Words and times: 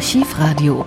Archivradio. 0.00 0.86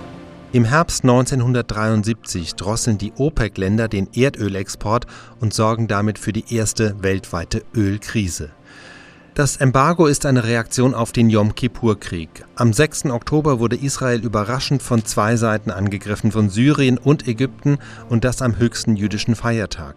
Im 0.50 0.64
Herbst 0.64 1.04
1973 1.04 2.56
drosseln 2.56 2.98
die 2.98 3.12
OPEC-Länder 3.16 3.86
den 3.86 4.08
Erdölexport 4.12 5.06
und 5.38 5.54
sorgen 5.54 5.86
damit 5.86 6.18
für 6.18 6.32
die 6.32 6.52
erste 6.52 7.00
weltweite 7.00 7.62
Ölkrise. 7.76 8.50
Das 9.34 9.58
Embargo 9.58 10.08
ist 10.08 10.26
eine 10.26 10.42
Reaktion 10.42 10.94
auf 10.94 11.12
den 11.12 11.30
Yom 11.30 11.54
Kippur-Krieg. 11.54 12.44
Am 12.56 12.72
6. 12.72 13.04
Oktober 13.04 13.60
wurde 13.60 13.76
Israel 13.76 14.18
überraschend 14.18 14.82
von 14.82 15.04
zwei 15.04 15.36
Seiten 15.36 15.70
angegriffen, 15.70 16.32
von 16.32 16.50
Syrien 16.50 16.98
und 16.98 17.28
Ägypten, 17.28 17.78
und 18.08 18.24
das 18.24 18.42
am 18.42 18.58
höchsten 18.58 18.96
jüdischen 18.96 19.36
Feiertag. 19.36 19.94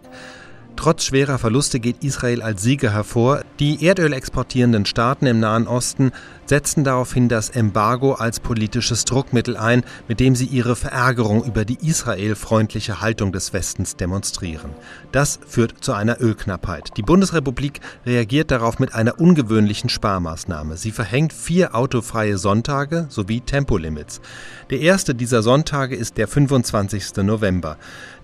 Trotz 0.78 1.06
schwerer 1.06 1.38
Verluste 1.38 1.80
geht 1.80 2.04
Israel 2.04 2.40
als 2.40 2.62
Sieger 2.62 2.92
hervor. 2.92 3.42
Die 3.58 3.84
Erdöl 3.84 4.12
exportierenden 4.12 4.86
Staaten 4.86 5.26
im 5.26 5.40
Nahen 5.40 5.66
Osten 5.66 6.12
setzten 6.48 6.82
daraufhin 6.82 7.28
das 7.28 7.50
Embargo 7.50 8.14
als 8.14 8.40
politisches 8.40 9.04
Druckmittel 9.04 9.56
ein, 9.56 9.84
mit 10.08 10.18
dem 10.18 10.34
sie 10.34 10.46
ihre 10.46 10.76
Verärgerung 10.76 11.44
über 11.44 11.64
die 11.64 11.78
israelfreundliche 11.86 13.00
Haltung 13.00 13.32
des 13.32 13.52
Westens 13.52 13.96
demonstrieren. 13.96 14.70
Das 15.12 15.38
führt 15.46 15.74
zu 15.84 15.92
einer 15.92 16.20
Ölknappheit. 16.20 16.96
Die 16.96 17.02
Bundesrepublik 17.02 17.80
reagiert 18.06 18.50
darauf 18.50 18.78
mit 18.78 18.94
einer 18.94 19.20
ungewöhnlichen 19.20 19.90
Sparmaßnahme. 19.90 20.76
Sie 20.76 20.90
verhängt 20.90 21.32
vier 21.32 21.74
autofreie 21.74 22.38
Sonntage 22.38 23.06
sowie 23.10 23.40
Tempolimits. 23.40 24.20
Der 24.70 24.80
erste 24.80 25.14
dieser 25.14 25.42
Sonntage 25.42 25.96
ist 25.96 26.16
der 26.16 26.28
25. 26.28 27.16
November. 27.18 27.76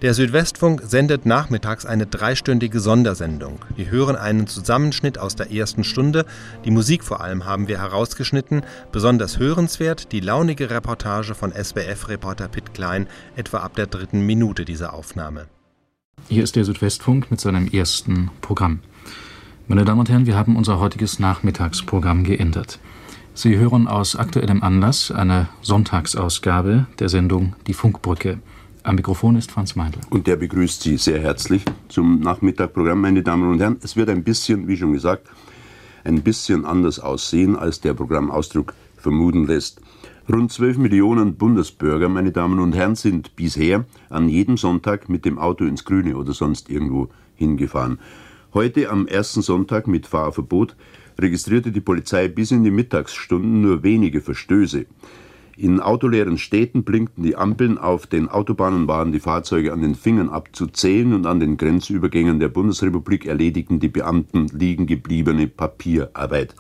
Der 0.03 0.15
Südwestfunk 0.15 0.83
sendet 0.87 1.27
nachmittags 1.27 1.87
eine 1.87 2.07
dreistündige 2.07 2.81
Sondersendung. 2.81 3.59
Wir 3.77 3.91
hören 3.91 4.17
einen 4.17 4.47
Zusammenschnitt 4.47 5.19
aus 5.19 5.37
der 5.37 5.51
ersten 5.53 5.85
Stunde. 5.85 6.25
Die 6.65 6.71
Musik 6.71 7.05
vor 7.05 7.21
allem 7.21 7.45
haben 7.45 7.69
wir 7.69 7.81
heraus 7.81 8.14
herausgeschnitten, 8.15 8.63
besonders 8.93 9.39
hörenswert 9.39 10.13
die 10.13 10.21
launige 10.21 10.71
Reportage 10.71 11.35
von 11.35 11.53
SWF-Reporter 11.53 12.49
Pitt 12.49 12.73
Klein 12.75 13.09
etwa 13.37 13.59
ab 13.59 13.75
der 13.75 13.87
dritten 13.87 14.21
Minute 14.21 14.65
dieser 14.65 14.95
Aufnahme. 14.95 15.47
Hier 16.29 16.45
ist 16.45 16.55
der 16.57 16.65
Südwestfunk 16.65 17.31
mit 17.31 17.41
seinem 17.41 17.67
ersten 17.69 18.31
Programm. 18.41 18.81
Meine 19.67 19.85
Damen 19.85 20.01
und 20.01 20.09
Herren, 20.09 20.27
wir 20.27 20.37
haben 20.37 20.57
unser 20.57 20.79
heutiges 20.79 21.19
Nachmittagsprogramm 21.19 22.23
geändert. 22.23 22.79
Sie 23.35 23.57
hören 23.57 23.89
aus 23.89 24.15
aktuellem 24.15 24.63
Anlass 24.63 25.11
eine 25.11 25.49
Sonntagsausgabe 25.61 26.87
der 27.01 27.09
Sendung 27.09 27.57
Die 27.67 27.75
Funkbrücke. 27.75 28.39
Am 28.85 28.95
Mikrofon 28.95 29.37
ist 29.37 29.51
Franz 29.51 29.75
Meindl. 29.75 29.99
Und 30.11 30.27
der 30.27 30.37
begrüßt 30.37 30.83
Sie 30.83 30.99
sehr 30.99 31.21
herzlich 31.21 31.65
zum 31.89 32.21
Nachmittagprogramm, 32.21 33.01
meine 33.01 33.23
Damen 33.23 33.51
und 33.51 33.61
Herren. 33.61 33.79
Es 33.83 33.97
wird 33.97 34.09
ein 34.11 34.23
bisschen, 34.23 34.69
wie 34.69 34.77
schon 34.77 34.93
gesagt, 34.93 35.29
ein 36.05 36.23
bisschen 36.23 36.65
anders 36.65 37.01
aussehen, 37.01 37.57
als 37.57 37.81
der 37.81 37.95
Programmausdruck 37.95 38.75
vermuten 38.97 39.47
lässt. 39.47 39.81
Rund 40.33 40.53
12 40.53 40.79
Millionen 40.79 41.35
Bundesbürger, 41.35 42.09
meine 42.09 42.33
Damen 42.33 42.59
und 42.59 42.75
Herren, 42.75 42.95
sind 42.95 43.37
bisher 43.37 43.85
an 44.09 44.29
jedem 44.29 44.57
Sonntag 44.57 45.09
mit 45.09 45.25
dem 45.25 45.39
Auto 45.39 45.65
ins 45.65 45.85
Grüne 45.85 46.17
oder 46.17 46.33
sonst 46.33 46.71
irgendwo 46.71 47.09
hingefahren. 47.35 47.99
Heute 48.55 48.89
am 48.89 49.07
ersten 49.07 49.43
Sonntag 49.43 49.87
mit 49.87 50.07
Fahrverbot 50.07 50.77
registrierte 51.19 51.73
die 51.73 51.81
Polizei 51.81 52.29
bis 52.29 52.53
in 52.53 52.65
die 52.65 52.71
Mittagsstunden 52.71 53.61
nur 53.61 53.83
wenige 53.83 54.21
Verstöße. 54.21 54.87
In 55.57 55.79
autoleeren 55.79 56.37
Städten 56.37 56.83
blinkten 56.83 57.23
die 57.23 57.37
Ampeln, 57.37 57.79
auf 57.79 58.09
den 58.09 58.29
Autobahnen 58.29 58.89
waren 58.89 59.13
die 59.13 59.21
Fahrzeuge 59.21 59.73
an 59.73 59.83
den 59.83 59.95
Fingern 59.95 60.29
abzuzählen 60.29 61.13
und 61.13 61.27
an 61.27 61.39
den 61.39 61.57
Grenzübergängen 61.57 62.41
der 62.41 62.49
Bundesrepublik 62.49 63.25
erledigten 63.25 63.79
die 63.79 63.89
Beamten 63.89 64.49
liegengebliebene 64.49 65.47
Papierarbeit. 65.47 66.57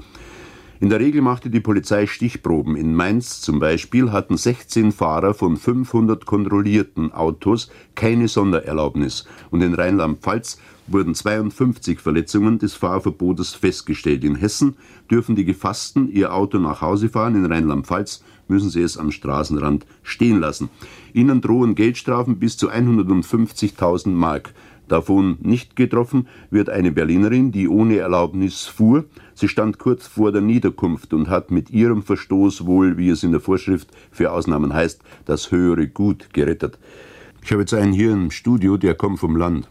In 0.80 0.90
der 0.90 1.00
Regel 1.00 1.22
machte 1.22 1.50
die 1.50 1.60
Polizei 1.60 2.06
Stichproben. 2.06 2.76
In 2.76 2.94
Mainz 2.94 3.40
zum 3.40 3.58
Beispiel 3.58 4.12
hatten 4.12 4.36
16 4.36 4.92
Fahrer 4.92 5.34
von 5.34 5.56
500 5.56 6.26
kontrollierten 6.26 7.12
Autos 7.12 7.70
keine 7.94 8.28
Sondererlaubnis 8.28 9.26
und 9.50 9.62
in 9.62 9.74
Rheinland-Pfalz 9.74 10.58
wurden 10.86 11.14
52 11.14 12.00
Verletzungen 12.00 12.58
des 12.58 12.74
Fahrverbotes 12.74 13.54
festgestellt. 13.54 14.24
In 14.24 14.36
Hessen 14.36 14.76
dürfen 15.10 15.36
die 15.36 15.44
Gefassten 15.44 16.10
ihr 16.10 16.34
Auto 16.34 16.58
nach 16.58 16.80
Hause 16.82 17.08
fahren, 17.08 17.34
in 17.34 17.46
Rheinland-Pfalz 17.46 18.22
müssen 18.48 18.70
sie 18.70 18.82
es 18.82 18.98
am 18.98 19.10
Straßenrand 19.10 19.86
stehen 20.02 20.40
lassen. 20.40 20.68
Ihnen 21.12 21.40
drohen 21.40 21.74
Geldstrafen 21.74 22.38
bis 22.38 22.56
zu 22.56 22.70
150.000 22.70 24.10
Mark. 24.10 24.52
Davon 24.88 25.38
nicht 25.40 25.76
getroffen 25.76 26.28
wird 26.50 26.68
eine 26.68 26.92
Berlinerin, 26.92 27.52
die 27.52 27.68
ohne 27.68 27.96
Erlaubnis 27.96 28.66
fuhr. 28.66 29.04
Sie 29.34 29.48
stand 29.48 29.78
kurz 29.78 30.06
vor 30.06 30.30
der 30.30 30.42
Niederkunft 30.42 31.14
und 31.14 31.28
hat 31.28 31.50
mit 31.50 31.70
ihrem 31.70 32.02
Verstoß 32.02 32.66
wohl, 32.66 32.98
wie 32.98 33.08
es 33.08 33.22
in 33.22 33.32
der 33.32 33.40
Vorschrift 33.40 33.88
für 34.10 34.30
Ausnahmen 34.30 34.74
heißt, 34.74 35.00
das 35.24 35.50
höhere 35.50 35.88
Gut 35.88 36.34
gerettet. 36.34 36.78
Ich 37.42 37.50
habe 37.50 37.62
jetzt 37.62 37.74
einen 37.74 37.92
hier 37.92 38.12
im 38.12 38.30
Studio, 38.30 38.76
der 38.76 38.94
kommt 38.94 39.20
vom 39.20 39.36
Land. 39.36 39.68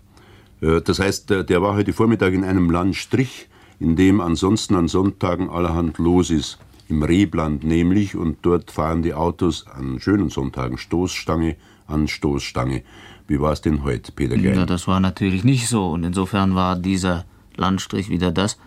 Äh, 0.64 0.82
das 0.82 1.00
heißt, 1.00 1.30
der 1.30 1.62
war 1.62 1.76
heute 1.76 1.94
Vormittag 1.94 2.34
in 2.34 2.44
einem 2.44 2.70
Landstrich, 2.70 3.50
in 3.80 3.96
dem 3.96 4.22
ansonsten 4.22 4.76
an 4.76 4.88
Sonntagen 4.88 5.50
allerhand 5.50 5.98
los 5.98 6.30
ist 6.30 6.60
im 6.90 7.04
Rebland 7.04 7.64
nämlich, 7.64 8.16
und 8.16 8.38
dort 8.42 8.72
fahren 8.72 9.02
die 9.02 9.14
Autos 9.14 9.66
an 9.68 10.00
schönen 10.00 10.30
Sonntagen 10.30 10.78
Stoßstange 10.78 11.56
an 11.88 12.08
Stoßstange. 12.08 12.84
Wie 13.28 13.40
war 13.40 13.54
es 13.54 13.62
denn 13.62 13.84
heute, 13.84 14.12
Peter 14.12 14.36
Gein? 14.36 14.56
Ja, 14.56 14.66
das 14.66 14.88
war 14.88 15.00
natürlich 15.00 15.44
nicht 15.44 15.68
so. 15.68 15.92
Und 15.92 16.04
insofern 16.04 16.56
war 16.56 16.76
dieser 16.76 17.26
Landstrich 17.56 18.10
wieder 18.10 18.32
das, 18.32 18.58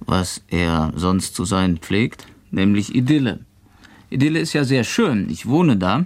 was 0.00 0.42
er 0.48 0.92
sonst 0.96 1.34
zu 1.34 1.44
sein 1.44 1.78
pflegt, 1.78 2.26
nämlich 2.50 2.94
Idylle. 2.94 3.40
Idylle 4.10 4.40
ist 4.40 4.52
ja 4.52 4.64
sehr 4.64 4.84
schön. 4.84 5.28
Ich 5.30 5.46
wohne 5.46 5.76
da. 5.76 6.04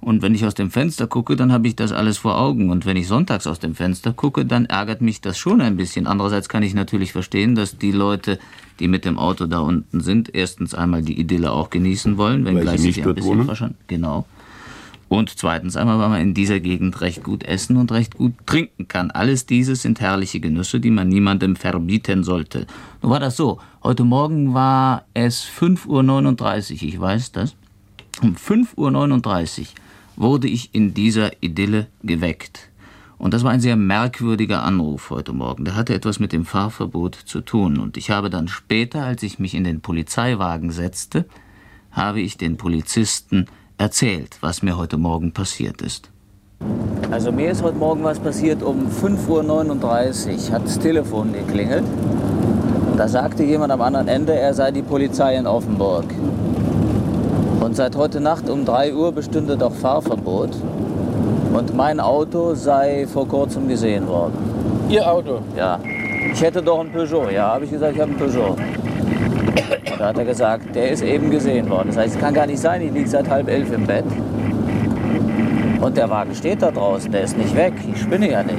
Und 0.00 0.22
wenn 0.22 0.34
ich 0.34 0.46
aus 0.46 0.54
dem 0.54 0.70
Fenster 0.70 1.06
gucke, 1.06 1.36
dann 1.36 1.52
habe 1.52 1.68
ich 1.68 1.76
das 1.76 1.92
alles 1.92 2.16
vor 2.16 2.38
Augen. 2.40 2.70
Und 2.70 2.86
wenn 2.86 2.96
ich 2.96 3.06
sonntags 3.06 3.46
aus 3.46 3.58
dem 3.58 3.74
Fenster 3.74 4.14
gucke, 4.14 4.46
dann 4.46 4.64
ärgert 4.64 5.02
mich 5.02 5.20
das 5.20 5.36
schon 5.36 5.60
ein 5.60 5.76
bisschen. 5.76 6.06
Andererseits 6.06 6.48
kann 6.48 6.62
ich 6.62 6.72
natürlich 6.72 7.12
verstehen, 7.12 7.54
dass 7.54 7.76
die 7.76 7.92
Leute, 7.92 8.38
die 8.78 8.88
mit 8.88 9.04
dem 9.04 9.18
Auto 9.18 9.46
da 9.46 9.60
unten 9.60 10.00
sind, 10.00 10.34
erstens 10.34 10.74
einmal 10.74 11.02
die 11.02 11.20
Idylle 11.20 11.52
auch 11.52 11.68
genießen 11.68 12.16
wollen, 12.16 12.46
wenn 12.46 12.60
gleich 12.60 12.80
sich 12.80 13.06
ein 13.06 13.14
bisschen 13.14 13.44
verschauen. 13.44 13.74
Genau. 13.88 14.24
Und 15.10 15.36
zweitens 15.36 15.76
einmal, 15.76 15.98
weil 15.98 16.08
man 16.08 16.20
in 16.20 16.34
dieser 16.34 16.60
Gegend 16.60 17.00
recht 17.00 17.24
gut 17.24 17.42
essen 17.42 17.76
und 17.76 17.90
recht 17.90 18.14
gut 18.14 18.32
trinken 18.46 18.86
kann. 18.86 19.10
Alles 19.10 19.44
dieses 19.44 19.82
sind 19.82 20.00
herrliche 20.00 20.38
Genüsse, 20.38 20.78
die 20.78 20.92
man 20.92 21.08
niemandem 21.08 21.56
verbieten 21.56 22.22
sollte. 22.22 22.66
Nun 23.02 23.10
war 23.10 23.18
das 23.18 23.36
so. 23.36 23.58
Heute 23.82 24.04
Morgen 24.04 24.54
war 24.54 25.04
es 25.12 25.44
5.39 25.44 25.88
Uhr, 26.74 26.82
ich 26.88 27.00
weiß 27.00 27.32
das. 27.32 27.56
Um 28.22 28.36
5.39 28.36 28.76
Uhr 29.60 29.66
wurde 30.20 30.48
ich 30.48 30.74
in 30.74 30.92
dieser 30.92 31.42
Idylle 31.42 31.86
geweckt. 32.02 32.68
Und 33.16 33.34
das 33.34 33.42
war 33.42 33.50
ein 33.50 33.60
sehr 33.60 33.76
merkwürdiger 33.76 34.62
Anruf 34.62 35.10
heute 35.10 35.32
Morgen. 35.32 35.64
Der 35.64 35.76
hatte 35.76 35.94
etwas 35.94 36.20
mit 36.20 36.32
dem 36.32 36.44
Fahrverbot 36.44 37.14
zu 37.14 37.40
tun. 37.40 37.78
Und 37.78 37.96
ich 37.96 38.10
habe 38.10 38.30
dann 38.30 38.48
später, 38.48 39.02
als 39.02 39.22
ich 39.22 39.38
mich 39.38 39.54
in 39.54 39.64
den 39.64 39.80
Polizeiwagen 39.80 40.70
setzte, 40.70 41.26
habe 41.90 42.20
ich 42.20 42.36
den 42.36 42.56
Polizisten 42.56 43.46
erzählt, 43.78 44.38
was 44.40 44.62
mir 44.62 44.76
heute 44.76 44.98
Morgen 44.98 45.32
passiert 45.32 45.82
ist. 45.82 46.10
Also 47.10 47.32
mir 47.32 47.50
ist 47.50 47.62
heute 47.62 47.78
Morgen 47.78 48.04
was 48.04 48.18
passiert 48.18 48.62
um 48.62 48.88
5.39 48.88 50.48
Uhr, 50.48 50.52
hat 50.52 50.64
das 50.66 50.78
Telefon 50.78 51.32
geklingelt. 51.32 51.84
Da 52.96 53.08
sagte 53.08 53.42
jemand 53.42 53.72
am 53.72 53.80
anderen 53.80 54.08
Ende, 54.08 54.34
er 54.34 54.52
sei 54.52 54.70
die 54.70 54.82
Polizei 54.82 55.36
in 55.36 55.46
Offenburg. 55.46 56.04
Und 57.60 57.76
seit 57.76 57.94
heute 57.94 58.20
Nacht 58.20 58.48
um 58.48 58.64
3 58.64 58.94
Uhr 58.94 59.12
bestünde 59.12 59.54
doch 59.54 59.72
Fahrverbot. 59.72 60.50
Und 61.52 61.76
mein 61.76 62.00
Auto 62.00 62.54
sei 62.54 63.06
vor 63.06 63.28
kurzem 63.28 63.68
gesehen 63.68 64.08
worden. 64.08 64.32
Ihr 64.88 65.06
Auto? 65.06 65.40
Ja. 65.56 65.78
Ich 66.32 66.40
hätte 66.40 66.62
doch 66.62 66.80
ein 66.80 66.90
Peugeot. 66.90 67.28
Ja, 67.30 67.54
habe 67.54 67.66
ich 67.66 67.70
gesagt, 67.70 67.94
ich 67.94 68.00
habe 68.00 68.12
ein 68.12 68.16
Peugeot. 68.16 68.56
Und 69.92 70.00
da 70.00 70.06
hat 70.06 70.16
er 70.16 70.24
gesagt, 70.24 70.74
der 70.74 70.90
ist 70.90 71.02
eben 71.02 71.30
gesehen 71.30 71.68
worden. 71.68 71.88
Das 71.88 71.98
heißt, 71.98 72.14
es 72.14 72.20
kann 72.20 72.32
gar 72.32 72.46
nicht 72.46 72.60
sein, 72.60 72.80
ich 72.80 72.92
liege 72.92 73.08
seit 73.08 73.28
halb 73.28 73.48
elf 73.48 73.70
im 73.72 73.86
Bett. 73.86 74.06
Und 75.80 75.96
der 75.96 76.08
Wagen 76.08 76.34
steht 76.34 76.62
da 76.62 76.70
draußen, 76.70 77.12
der 77.12 77.22
ist 77.22 77.36
nicht 77.36 77.54
weg. 77.54 77.74
Ich 77.92 78.00
spinne 78.00 78.30
ja 78.30 78.42
nicht. 78.42 78.56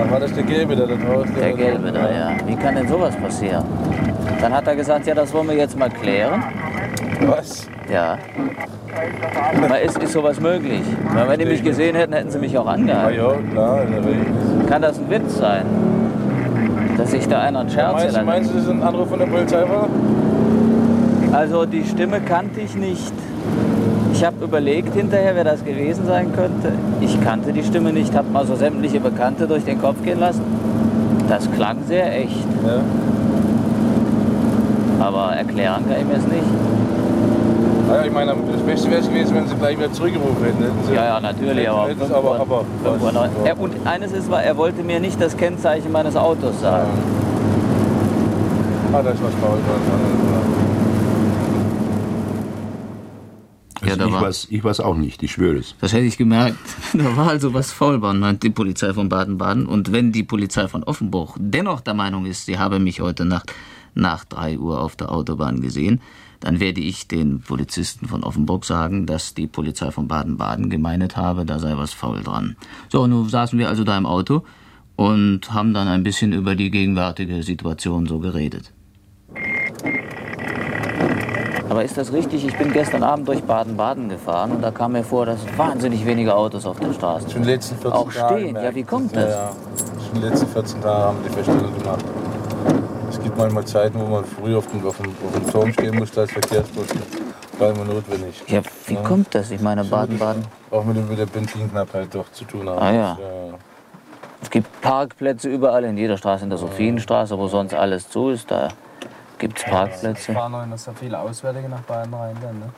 Ach, 0.00 0.10
war 0.10 0.20
das 0.20 0.32
der 0.32 0.44
Gelbe, 0.44 0.76
da 0.76 0.86
draußen 0.86 1.34
Der 1.34 1.52
Gelbe 1.54 1.90
da, 1.90 2.10
ja. 2.10 2.36
Wie 2.46 2.54
kann 2.54 2.76
denn 2.76 2.86
sowas 2.86 3.16
passieren? 3.16 3.64
Dann 4.40 4.54
hat 4.54 4.66
er 4.66 4.76
gesagt, 4.76 5.06
ja, 5.06 5.14
das 5.14 5.32
wollen 5.32 5.48
wir 5.48 5.56
jetzt 5.56 5.76
mal 5.76 5.90
klären. 5.90 6.42
Was? 7.26 7.68
Ja. 7.92 8.18
Aber 9.64 9.80
ist, 9.80 9.98
ist 9.98 10.12
sowas 10.12 10.40
möglich? 10.40 10.82
Weil 11.14 11.28
wenn 11.28 11.38
die 11.38 11.46
mich 11.46 11.62
gesehen 11.62 11.96
hätten, 11.96 12.12
hätten 12.12 12.30
sie 12.30 12.38
mich 12.38 12.56
auch 12.56 12.66
angehalten. 12.66 13.18
Ja, 13.18 13.32
klar. 13.52 13.80
Kann 14.68 14.82
das 14.82 14.98
ein 14.98 15.10
Witz 15.10 15.38
sein? 15.38 15.64
Dass 16.96 17.10
sich 17.10 17.26
da 17.26 17.40
einer 17.40 17.60
einen 17.60 17.70
Scherz 17.70 17.92
meinst, 17.94 18.16
du, 18.16 18.24
meinst 18.24 18.50
du, 18.50 18.54
dass 18.58 18.68
ein 18.68 18.82
Anruf 18.82 19.08
von 19.08 19.18
der 19.18 19.26
Polizei 19.26 19.62
war? 19.68 19.88
Also 21.32 21.64
die 21.64 21.84
Stimme 21.84 22.20
kannte 22.20 22.60
ich 22.60 22.74
nicht. 22.74 23.12
Ich 24.12 24.24
habe 24.24 24.44
überlegt 24.44 24.94
hinterher, 24.94 25.34
wer 25.34 25.44
das 25.44 25.64
gewesen 25.64 26.06
sein 26.06 26.32
könnte. 26.34 26.72
Ich 27.00 27.18
kannte 27.22 27.52
die 27.52 27.64
Stimme 27.64 27.92
nicht, 27.92 28.14
habe 28.14 28.28
mal 28.30 28.46
so 28.46 28.54
sämtliche 28.54 29.00
Bekannte 29.00 29.46
durch 29.46 29.64
den 29.64 29.80
Kopf 29.80 30.02
gehen 30.04 30.20
lassen. 30.20 30.42
Das 31.28 31.50
klang 31.52 31.78
sehr 31.88 32.14
echt. 32.20 32.46
Ja. 32.66 32.82
Aber 35.04 35.32
erklären 35.32 35.82
kann 35.88 35.96
ich 35.98 36.06
mir 36.06 36.16
es 36.16 36.26
nicht. 36.26 36.44
Ja, 37.92 38.04
ich 38.04 38.12
meine, 38.12 38.34
das 38.50 38.62
Beste 38.62 38.90
wäre 38.90 39.00
es 39.00 39.08
gewesen, 39.08 39.34
wenn 39.34 39.46
sie 39.46 39.54
gleich 39.54 39.76
wieder 39.76 39.92
zurückgerufen 39.92 40.42
hätten. 40.44 40.62
hätten 40.62 40.84
sie, 40.86 40.94
Ja, 40.94 41.04
ja, 41.04 41.20
natürlich, 41.20 41.68
aber, 41.68 41.88
Hätten 41.88 42.12
aber, 42.12 42.40
aber, 42.40 42.64
fünf 42.82 43.02
Uhr 43.02 43.12
neun. 43.12 43.30
Er, 43.44 43.58
und 43.60 43.74
eines 43.86 44.12
ist, 44.12 44.30
war, 44.30 44.42
er 44.42 44.56
wollte 44.56 44.82
mir 44.82 44.98
nicht 44.98 45.20
das 45.20 45.36
Kennzeichen 45.36 45.92
meines 45.92 46.16
Autos 46.16 46.60
sagen. 46.60 46.88
Ah, 48.92 49.02
da 49.02 49.10
ist 49.10 49.22
was 49.22 49.34
faul. 49.34 49.58
Also 53.80 53.90
Ja, 53.90 53.96
da 53.96 54.06
ich, 54.06 54.12
war- 54.12 54.22
weiß, 54.22 54.46
ich 54.50 54.62
weiß 54.64 54.80
auch 54.80 54.96
nicht, 54.96 55.22
ich 55.22 55.32
schwöre 55.32 55.58
es. 55.58 55.74
Das 55.80 55.92
hätte 55.92 56.04
ich 56.04 56.16
gemerkt. 56.16 56.56
Da 56.94 57.16
war 57.16 57.28
also 57.28 57.52
was 57.52 57.72
faul 57.72 57.98
meint 57.98 58.42
die 58.42 58.50
Polizei 58.50 58.92
von 58.94 59.08
Baden-Baden. 59.08 59.66
Und 59.66 59.92
wenn 59.92 60.12
die 60.12 60.22
Polizei 60.22 60.68
von 60.68 60.82
Offenburg 60.84 61.36
dennoch 61.38 61.80
der 61.80 61.94
Meinung 61.94 62.26
ist, 62.26 62.46
sie 62.46 62.58
habe 62.58 62.78
mich 62.78 63.00
heute 63.00 63.24
Nacht 63.24 63.52
nach 63.94 64.24
3 64.24 64.58
Uhr 64.58 64.80
auf 64.80 64.94
der 64.96 65.10
Autobahn 65.10 65.60
gesehen, 65.60 66.00
dann 66.42 66.60
werde 66.60 66.80
ich 66.80 67.08
den 67.08 67.40
Polizisten 67.40 68.06
von 68.08 68.22
Offenburg 68.24 68.64
sagen, 68.64 69.06
dass 69.06 69.34
die 69.34 69.46
Polizei 69.46 69.90
von 69.90 70.08
Baden-Baden 70.08 70.70
gemeinet 70.70 71.16
habe, 71.16 71.44
da 71.46 71.58
sei 71.58 71.76
was 71.76 71.92
faul 71.92 72.22
dran. 72.22 72.56
So, 72.88 73.06
nun 73.06 73.28
saßen 73.28 73.58
wir 73.58 73.68
also 73.68 73.84
da 73.84 73.96
im 73.96 74.06
Auto 74.06 74.42
und 74.96 75.52
haben 75.54 75.72
dann 75.72 75.88
ein 75.88 76.02
bisschen 76.02 76.32
über 76.32 76.54
die 76.56 76.70
gegenwärtige 76.70 77.42
Situation 77.42 78.06
so 78.06 78.18
geredet. 78.18 78.72
Aber 81.70 81.84
ist 81.84 81.96
das 81.96 82.12
richtig? 82.12 82.44
Ich 82.46 82.58
bin 82.58 82.70
gestern 82.72 83.02
Abend 83.02 83.26
durch 83.28 83.42
Baden-Baden 83.44 84.10
gefahren 84.10 84.50
und 84.52 84.60
da 84.62 84.70
kam 84.70 84.92
mir 84.92 85.04
vor, 85.04 85.24
dass 85.24 85.38
wahnsinnig 85.56 86.04
wenige 86.04 86.34
Autos 86.34 86.66
auf 86.66 86.78
der 86.78 86.92
Straße 86.92 87.30
Schon 87.30 87.38
in 87.38 87.42
den 87.44 87.54
letzten 87.54 87.76
14 87.76 87.92
Auch 87.92 88.10
stehen. 88.10 88.56
Ja, 88.56 88.74
wie 88.74 88.82
kommt 88.82 89.12
Ja, 89.14 89.20
das? 89.22 89.30
ja. 89.30 89.52
Schon 90.06 90.16
in 90.16 90.20
den 90.22 90.30
letzten 90.30 90.48
14 90.48 90.80
Tagen 90.82 91.02
haben 91.04 91.16
die 91.26 91.32
Feststellung 91.32 91.78
gemacht. 91.78 92.04
Gibt 93.32 93.40
manchmal 93.44 93.64
Zeiten, 93.64 93.98
wo 93.98 94.04
man 94.04 94.26
früh 94.26 94.54
auf 94.54 94.66
dem, 94.66 94.86
auf 94.86 94.98
dem, 94.98 95.06
auf 95.26 95.32
dem 95.32 95.50
Turm 95.50 95.72
stehen 95.72 95.98
musste 95.98 96.20
als 96.20 96.32
Verkehrsbus. 96.32 96.86
War 97.58 97.70
immer 97.70 97.84
notwendig. 97.86 98.42
Ja, 98.46 98.60
wie 98.86 98.92
Ja. 98.92 99.00
kommt 99.02 99.34
das? 99.34 99.50
Ich 99.50 99.60
meine, 99.62 99.84
Baden-Baden. 99.84 100.44
Auch 100.70 100.84
mit, 100.84 100.98
dem- 100.98 101.08
mit 101.08 101.18
der 101.18 101.24
Benzinknappheit 101.24 102.14
doch 102.14 102.30
zu 102.32 102.44
tun 102.44 102.68
haben. 102.68 102.78
Ah, 102.78 102.92
ja. 102.92 103.18
Das, 103.18 103.58
Es 104.42 104.50
gibt 104.50 104.82
Parkplätze 104.82 105.48
überall, 105.48 105.84
in 105.84 105.96
jeder 105.96 106.18
Straße, 106.18 106.44
in 106.44 106.50
der 106.50 106.58
Sophienstraße, 106.58 107.38
wo 107.38 107.48
sonst 107.48 107.72
alles 107.72 108.10
zu 108.10 108.28
ist. 108.28 108.50
Da 108.50 108.68
gibt 109.38 109.56
es 109.58 109.64
Es 109.64 109.70
Parkplätze. 109.70 110.32
fahren 110.34 110.68
noch 110.68 110.76
so 110.76 110.92
viele 110.92 111.18
Auswärtige 111.18 111.70
nach 111.70 111.80
Bayern 111.80 112.12
rein, 112.12 112.36
dann, 112.42 112.58
ne? 112.58 112.68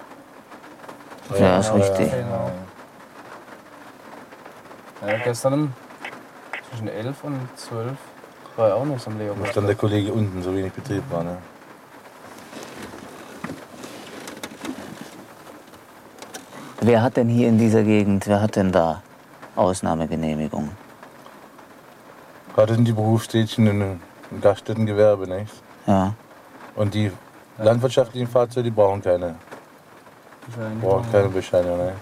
Ja, 1.36 1.58
ist 1.58 1.74
richtig. 1.74 2.12
Genau. 2.12 2.50
Ja, 5.04 5.18
gestern 5.24 5.74
zwischen 6.70 6.86
11 6.86 7.24
und 7.24 7.40
12 7.56 7.96
war 8.56 8.68
ja 8.68 8.74
auch 8.74 8.84
noch 8.84 8.98
so 8.98 9.10
ein 9.10 9.18
Da 9.18 9.46
stand 9.46 9.68
der 9.68 9.74
Kollege 9.74 10.12
unten, 10.12 10.42
so 10.42 10.54
wenig 10.54 10.72
Betrieb 10.72 11.02
war. 11.10 11.24
Ne? 11.24 11.38
Wer 16.80 17.02
hat 17.02 17.16
denn 17.16 17.28
hier 17.28 17.48
in 17.48 17.58
dieser 17.58 17.82
Gegend, 17.82 18.26
wer 18.26 18.42
hat 18.42 18.56
denn 18.56 18.70
da 18.70 19.02
Ausnahmegenehmigungen? 19.56 20.72
Gerade 22.54 22.74
in 22.74 22.84
die 22.84 22.92
Berufstätigen 22.92 23.66
in, 23.66 24.00
im 24.30 24.40
Gaststättengewerbe, 24.40 25.26
nicht? 25.26 25.52
Ja. 25.86 26.14
Und 26.76 26.94
die 26.94 27.10
landwirtschaftlichen 27.58 28.28
Fahrzeuge, 28.28 28.64
die 28.64 28.70
brauchen 28.70 29.02
keine, 29.02 29.36
brauchen 30.80 31.10
keine 31.10 31.28
Bescheinigung. 31.28 31.78
Ne? 31.78 31.92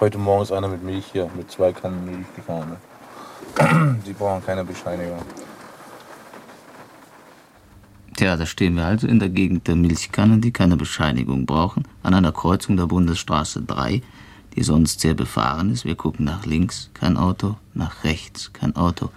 Heute 0.00 0.18
Morgen 0.18 0.42
ist 0.42 0.52
einer 0.52 0.68
mit 0.68 0.82
Milch 0.82 1.06
hier, 1.12 1.30
mit 1.34 1.50
zwei 1.50 1.72
Kannen 1.72 2.04
Milch 2.04 2.26
gefahren. 2.34 2.70
Ne? 2.70 4.02
Die 4.06 4.12
brauchen 4.12 4.44
keine 4.44 4.64
Bescheinigung. 4.64 5.20
Tja, 8.20 8.36
da 8.36 8.44
stehen 8.44 8.76
wir 8.76 8.84
also 8.84 9.06
in 9.06 9.18
der 9.18 9.30
Gegend 9.30 9.66
der 9.66 9.76
Milchkannen, 9.76 10.42
die 10.42 10.50
keine 10.50 10.76
Bescheinigung 10.76 11.46
brauchen, 11.46 11.84
an 12.02 12.12
einer 12.12 12.32
Kreuzung 12.32 12.76
der 12.76 12.84
Bundesstraße 12.84 13.62
3, 13.62 14.02
die 14.54 14.62
sonst 14.62 15.00
sehr 15.00 15.14
befahren 15.14 15.70
ist. 15.70 15.86
Wir 15.86 15.94
gucken 15.94 16.26
nach 16.26 16.44
links, 16.44 16.90
kein 16.92 17.16
Auto, 17.16 17.56
nach 17.72 18.04
rechts, 18.04 18.52
kein 18.52 18.76
Auto. 18.76 19.08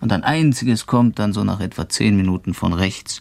Und 0.00 0.14
ein 0.14 0.24
einziges 0.24 0.86
kommt 0.86 1.18
dann 1.18 1.34
so 1.34 1.44
nach 1.44 1.60
etwa 1.60 1.90
zehn 1.90 2.16
Minuten 2.16 2.54
von 2.54 2.72
rechts. 2.72 3.20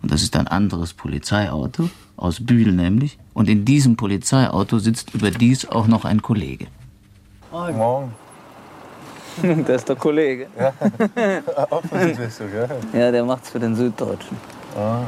Und 0.00 0.12
das 0.12 0.22
ist 0.22 0.36
ein 0.36 0.46
anderes 0.46 0.94
Polizeiauto, 0.94 1.90
aus 2.16 2.38
Bühl 2.38 2.70
nämlich. 2.70 3.18
Und 3.34 3.48
in 3.48 3.64
diesem 3.64 3.96
Polizeiauto 3.96 4.78
sitzt 4.78 5.12
überdies 5.12 5.66
auch 5.66 5.88
noch 5.88 6.04
ein 6.04 6.22
Kollege. 6.22 6.68
Morgen. 7.50 8.14
Das 9.66 9.76
ist 9.76 9.88
der 9.88 9.96
Kollege. 9.96 10.48
Auch 11.70 11.82
von 11.82 12.00
Südwestern, 12.00 12.50
gell? 12.50 12.68
Ja, 12.92 13.10
der 13.10 13.24
macht's 13.24 13.50
für 13.50 13.58
den 13.58 13.74
Süddeutschen. 13.74 14.36
Ah. 14.76 15.00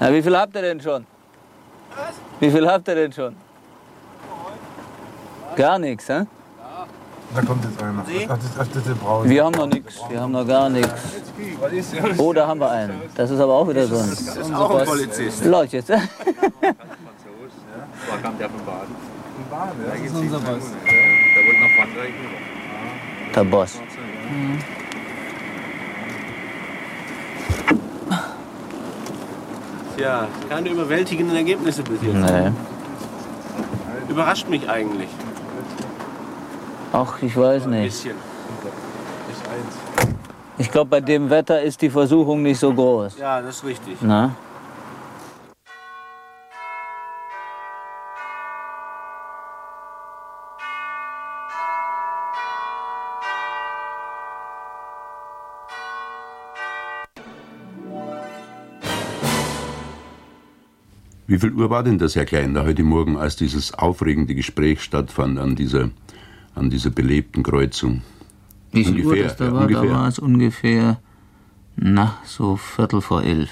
Na, 0.00 0.12
wie 0.12 0.22
viel 0.22 0.36
habt 0.36 0.54
ihr 0.54 0.62
denn 0.62 0.80
schon? 0.80 1.06
Wie 2.40 2.50
viel 2.50 2.68
habt 2.68 2.86
ihr 2.88 2.94
denn 2.94 3.12
schon? 3.12 3.34
Gar 5.56 5.78
nichts, 5.78 6.08
hä? 6.08 6.24
Da 7.34 7.42
kommt 7.42 7.64
jetzt 7.64 7.82
einer. 7.82 8.04
Ach, 8.28 8.38
das, 8.38 8.50
ach, 8.58 8.66
das 8.72 8.86
ist 8.86 9.00
Braun. 9.00 9.28
Wir 9.28 9.44
haben 9.44 9.54
noch 9.54 9.66
nichts, 9.66 10.00
wir 10.08 10.20
haben 10.20 10.32
noch 10.32 10.46
gar 10.46 10.70
nichts. 10.70 10.92
Oh, 12.16 12.32
da 12.32 12.46
haben 12.46 12.60
wir 12.60 12.70
einen. 12.70 13.02
Das 13.14 13.30
ist 13.30 13.40
aber 13.40 13.54
auch 13.54 13.68
wieder 13.68 13.86
so 13.86 13.96
ein. 13.96 14.08
Das 14.08 14.20
ist 14.20 14.54
auch 14.54 14.78
ein 14.78 14.86
Polizist. 14.86 15.44
Läuft 15.44 15.72
jetzt, 15.72 15.90
hä? 15.90 15.98
Zwar 18.08 18.18
kam 18.18 18.38
der 18.38 18.48
von 18.48 18.64
Baden. 18.64 18.94
Das 19.86 20.00
ist 20.00 20.14
unser 20.14 20.38
Boss. 20.40 20.46
Der 20.46 21.44
wollte 21.46 21.60
nach 21.60 21.76
Frankreich 21.76 22.12
rüber. 22.18 23.34
Der 23.34 23.44
Boss. 23.44 23.80
Tja, 29.96 30.26
keine 30.48 30.68
überwältigenden 30.70 31.36
Ergebnisse 31.36 31.82
bis 31.82 32.00
jetzt. 32.02 32.14
Nee. 32.14 32.52
Überrascht 34.08 34.48
mich 34.48 34.68
eigentlich. 34.68 35.08
Ach, 36.92 37.20
ich 37.20 37.36
weiß 37.36 37.64
Ein 37.64 37.70
nicht. 37.70 37.84
bisschen. 37.84 38.16
Ich 40.56 40.70
glaube, 40.70 40.90
bei 40.90 41.00
dem 41.00 41.30
Wetter 41.30 41.62
ist 41.62 41.82
die 41.82 41.90
Versuchung 41.90 42.42
nicht 42.42 42.58
so 42.58 42.72
groß. 42.72 43.18
Ja, 43.18 43.40
das 43.40 43.56
ist 43.56 43.64
richtig. 43.64 43.98
Na? 44.00 44.32
Wie 61.28 61.38
viel 61.38 61.52
Uhr 61.52 61.68
war 61.68 61.82
denn 61.82 61.98
das, 61.98 62.16
Herr 62.16 62.24
Klein, 62.24 62.54
da 62.54 62.64
heute 62.64 62.82
Morgen, 62.82 63.18
als 63.18 63.36
dieses 63.36 63.74
aufregende 63.74 64.34
Gespräch 64.34 64.80
stattfand 64.80 65.38
an 65.38 65.56
dieser, 65.56 65.90
an 66.54 66.70
dieser 66.70 66.88
belebten 66.88 67.42
Kreuzung? 67.42 68.00
Wie 68.72 68.82
viel 68.82 69.04
Uhr 69.04 69.12
Ungefähr, 69.12 69.24
das 69.24 69.36
da 69.36 69.44
ja, 69.44 69.52
war? 69.52 69.60
ungefähr. 69.60 69.82
Da 69.82 69.90
war 69.90 70.08
es 70.08 70.18
ungefähr, 70.18 71.00
na, 71.76 72.16
so 72.24 72.56
Viertel 72.56 73.02
vor 73.02 73.22
elf. 73.22 73.50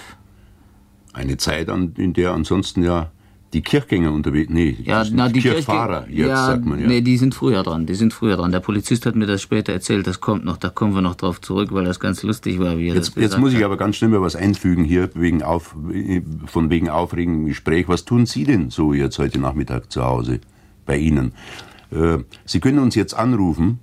Eine 1.12 1.37
Zeit, 1.37 1.68
an, 1.68 1.92
in 1.99 2.14
der 2.14 2.33
ansonsten 2.33 2.83
ja 2.83 3.11
die 3.56 3.62
Kirchgänger 3.62 4.12
unterwegs, 4.12 4.52
nee, 4.52 4.76
Ja, 4.84 5.02
na, 5.10 5.30
die 5.30 5.40
Kirchfahrer, 5.40 6.06
jetzt 6.10 6.28
ja, 6.28 6.46
sagt 6.46 6.66
man 6.66 6.78
ja. 6.78 6.86
Nee, 6.86 7.00
die 7.00 7.16
sind 7.16 7.34
früher 7.34 7.62
dran, 7.62 7.86
die 7.86 7.94
sind 7.94 8.12
früher 8.12 8.36
dran. 8.36 8.52
Der 8.52 8.60
Polizist 8.60 9.06
hat 9.06 9.16
mir 9.16 9.25
das 9.25 9.40
später 9.40 9.72
erzählt, 9.72 10.06
das 10.06 10.20
kommt 10.20 10.44
noch, 10.44 10.58
da 10.58 10.68
kommen 10.68 10.94
wir 10.94 11.00
noch 11.00 11.14
drauf 11.14 11.40
zurück, 11.40 11.70
weil 11.72 11.86
das 11.86 11.98
ganz 11.98 12.22
lustig 12.22 12.58
war, 12.58 12.76
wie 12.76 12.88
er 12.88 12.94
Jetzt, 12.96 13.16
das 13.16 13.22
jetzt 13.22 13.38
muss 13.38 13.54
ich 13.54 13.64
aber 13.64 13.78
ganz 13.78 13.96
schnell 13.96 14.10
mal 14.10 14.20
was 14.20 14.36
einfügen 14.36 14.84
hier, 14.84 15.08
wegen 15.14 15.42
auf, 15.42 15.75
von 16.46 16.68
wegen 16.68 16.90
aufregendem 16.90 17.46
Gespräch. 17.46 17.88
Was 17.88 18.04
tun 18.04 18.26
Sie 18.26 18.44
denn 18.44 18.68
so 18.68 18.92
jetzt 18.92 19.18
heute 19.18 19.40
Nachmittag 19.40 19.90
zu 19.90 20.04
Hause 20.04 20.40
bei 20.84 20.98
Ihnen? 20.98 21.32
Äh, 21.90 22.18
Sie 22.44 22.60
können 22.60 22.78
uns 22.78 22.94
jetzt 22.94 23.14
anrufen 23.14 23.78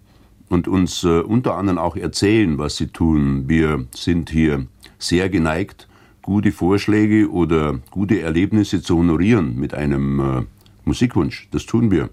und 0.49 0.67
uns 0.67 1.03
äh, 1.03 1.21
unter 1.21 1.55
anderem 1.55 1.79
auch 1.79 1.95
erzählen, 1.95 2.59
was 2.59 2.75
Sie 2.75 2.87
tun. 2.87 3.45
Wir 3.47 3.87
sind 3.95 4.29
hier 4.29 4.67
sehr 4.99 5.29
geneigt, 5.29 5.87
gute 6.23 6.51
Vorschläge 6.51 7.29
oder 7.29 7.79
gute 7.91 8.21
Erlebnisse 8.21 8.81
zu 8.81 8.97
honorieren 8.97 9.55
mit 9.59 9.75
einem 9.75 10.19
äh, 10.19 10.41
Musikwunsch. 10.85 11.47
Das 11.51 11.67
tun 11.67 11.91
wir. 11.91 12.09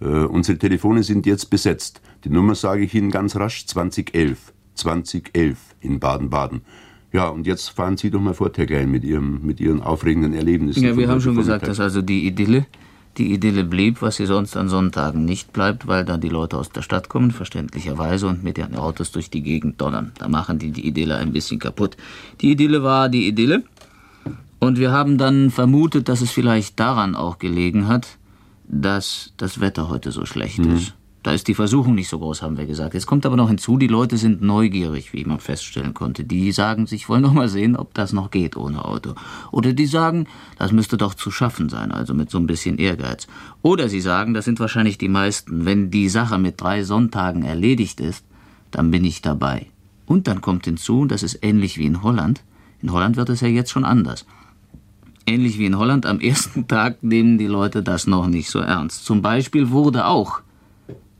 Äh, 0.00 0.04
unsere 0.06 0.58
Telefone 0.58 1.02
sind 1.02 1.26
jetzt 1.26 1.50
besetzt. 1.50 2.00
Die 2.22 2.30
Nummer 2.30 2.54
sage 2.54 2.84
ich 2.84 2.94
Ihnen 2.94 3.10
ganz 3.10 3.34
rasch, 3.34 3.66
2011. 3.66 4.52
2011 4.74 5.58
in 5.80 5.98
Baden-Baden. 5.98 6.60
Ja, 7.12 7.28
und 7.28 7.46
jetzt 7.46 7.70
fahren 7.70 7.96
Sie 7.96 8.10
doch 8.10 8.20
mal 8.20 8.34
fort, 8.34 8.58
Herr 8.58 8.66
Klein, 8.66 8.90
mit, 8.90 9.02
Ihrem, 9.02 9.40
mit 9.42 9.58
Ihren 9.58 9.80
aufregenden 9.80 10.34
Erlebnissen. 10.34 10.84
Ja, 10.84 10.96
wir 10.96 11.08
haben 11.08 11.20
schon 11.20 11.36
gesagt, 11.36 11.66
dass 11.66 11.80
also 11.80 12.02
die 12.02 12.26
Idylle, 12.26 12.66
die 13.18 13.32
Idylle 13.32 13.64
blieb, 13.64 14.02
was 14.02 14.16
sie 14.16 14.26
sonst 14.26 14.56
an 14.56 14.68
Sonntagen 14.68 15.24
nicht 15.24 15.52
bleibt, 15.52 15.86
weil 15.86 16.04
da 16.04 16.16
die 16.16 16.28
Leute 16.28 16.56
aus 16.56 16.70
der 16.70 16.82
Stadt 16.82 17.08
kommen, 17.08 17.30
verständlicherweise, 17.30 18.26
und 18.26 18.44
mit 18.44 18.58
ihren 18.58 18.76
Autos 18.76 19.12
durch 19.12 19.30
die 19.30 19.42
Gegend 19.42 19.80
donnern. 19.80 20.12
Da 20.18 20.28
machen 20.28 20.58
die 20.58 20.70
die 20.70 20.86
Idylle 20.86 21.16
ein 21.16 21.32
bisschen 21.32 21.58
kaputt. 21.58 21.96
Die 22.40 22.52
Idylle 22.52 22.82
war 22.82 23.08
die 23.08 23.28
Idylle. 23.28 23.64
Und 24.58 24.78
wir 24.78 24.90
haben 24.90 25.18
dann 25.18 25.50
vermutet, 25.50 26.08
dass 26.08 26.20
es 26.20 26.30
vielleicht 26.30 26.80
daran 26.80 27.14
auch 27.14 27.38
gelegen 27.38 27.88
hat, 27.88 28.18
dass 28.68 29.32
das 29.36 29.60
Wetter 29.60 29.88
heute 29.88 30.12
so 30.12 30.26
schlecht 30.26 30.58
ist. 30.58 30.94
Da 31.26 31.32
ist 31.32 31.48
die 31.48 31.54
Versuchung 31.54 31.96
nicht 31.96 32.08
so 32.08 32.20
groß, 32.20 32.42
haben 32.42 32.56
wir 32.56 32.66
gesagt. 32.66 32.94
Jetzt 32.94 33.08
kommt 33.08 33.26
aber 33.26 33.34
noch 33.34 33.48
hinzu, 33.48 33.78
die 33.78 33.88
Leute 33.88 34.16
sind 34.16 34.42
neugierig, 34.42 35.12
wie 35.12 35.24
man 35.24 35.40
feststellen 35.40 35.92
konnte. 35.92 36.22
Die 36.22 36.52
sagen 36.52 36.86
sich, 36.86 37.08
wollen 37.08 37.22
noch 37.22 37.32
mal 37.32 37.48
sehen, 37.48 37.74
ob 37.76 37.94
das 37.94 38.12
noch 38.12 38.30
geht 38.30 38.56
ohne 38.56 38.84
Auto. 38.84 39.14
Oder 39.50 39.72
die 39.72 39.86
sagen, 39.86 40.28
das 40.56 40.70
müsste 40.70 40.96
doch 40.96 41.14
zu 41.14 41.32
schaffen 41.32 41.68
sein, 41.68 41.90
also 41.90 42.14
mit 42.14 42.30
so 42.30 42.38
ein 42.38 42.46
bisschen 42.46 42.78
Ehrgeiz. 42.78 43.26
Oder 43.60 43.88
sie 43.88 44.00
sagen, 44.00 44.34
das 44.34 44.44
sind 44.44 44.60
wahrscheinlich 44.60 44.98
die 44.98 45.08
meisten, 45.08 45.64
wenn 45.64 45.90
die 45.90 46.08
Sache 46.08 46.38
mit 46.38 46.60
drei 46.60 46.84
Sonntagen 46.84 47.42
erledigt 47.42 47.98
ist, 47.98 48.24
dann 48.70 48.92
bin 48.92 49.04
ich 49.04 49.20
dabei. 49.20 49.66
Und 50.06 50.28
dann 50.28 50.40
kommt 50.40 50.66
hinzu, 50.66 51.06
das 51.06 51.24
ist 51.24 51.40
ähnlich 51.42 51.76
wie 51.76 51.86
in 51.86 52.04
Holland. 52.04 52.44
In 52.82 52.92
Holland 52.92 53.16
wird 53.16 53.30
es 53.30 53.40
ja 53.40 53.48
jetzt 53.48 53.72
schon 53.72 53.84
anders. 53.84 54.26
Ähnlich 55.26 55.58
wie 55.58 55.66
in 55.66 55.76
Holland, 55.76 56.06
am 56.06 56.20
ersten 56.20 56.68
Tag 56.68 57.02
nehmen 57.02 57.36
die 57.36 57.48
Leute 57.48 57.82
das 57.82 58.06
noch 58.06 58.28
nicht 58.28 58.48
so 58.48 58.60
ernst. 58.60 59.04
Zum 59.04 59.22
Beispiel 59.22 59.70
wurde 59.70 60.06
auch 60.06 60.45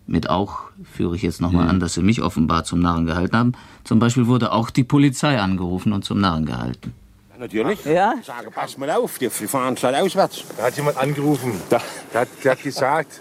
mit 0.07 0.31
auch 0.31 0.61
führe 0.85 1.17
ich 1.17 1.23
jetzt 1.23 1.41
nochmal 1.41 1.65
mhm. 1.65 1.71
an, 1.71 1.81
dass 1.81 1.95
sie 1.95 2.03
mich 2.03 2.23
offenbar 2.23 2.65
zum 2.65 2.81
Narren 2.81 3.07
gehalten 3.07 3.37
haben. 3.37 3.53
Zum 3.85 3.99
Beispiel 3.99 4.27
wurde 4.27 4.53
auch 4.53 4.71
die 4.71 4.85
Polizei 4.85 5.39
angerufen 5.39 5.93
und 5.93 6.05
zum 6.05 6.21
Narren 6.21 6.47
gehalten. 6.47 6.95
Ja, 7.33 7.41
natürlich. 7.41 7.85
Ja? 7.85 8.15
Sagen, 8.23 8.51
pass 8.55 8.79
mal 8.79 8.91
auf, 8.91 9.19
die 9.19 9.29
fahren 9.29 9.77
schon 9.77 9.95
auswärts. 9.95 10.45
Da 10.57 10.65
hat 10.65 10.77
jemand 10.77 10.97
angerufen. 10.97 11.53
Der 11.71 11.81
hat, 12.21 12.29
der 12.43 12.53
hat 12.53 12.63
gesagt, 12.63 13.21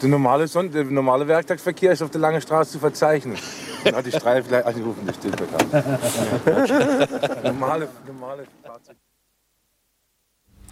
der 0.00 0.08
normale, 0.08 0.48
Sonnt 0.48 0.74
der 0.74 0.84
normale 0.84 1.28
Werktagsverkehr 1.28 1.92
ist 1.92 2.02
auf 2.02 2.10
der 2.10 2.20
Langen 2.20 2.40
Straße 2.40 2.72
zu 2.72 2.78
verzeichnen. 2.78 3.36
Dann 3.84 3.96
hat 3.96 4.06
die 4.06 4.12
Streife 4.12 4.48
gleich 4.48 4.64
angerufen, 4.64 5.06
das 5.06 5.16
stimmt 5.16 5.40
normale, 7.44 7.88
normale 8.06 8.46
Fahrzeuge. 8.62 8.98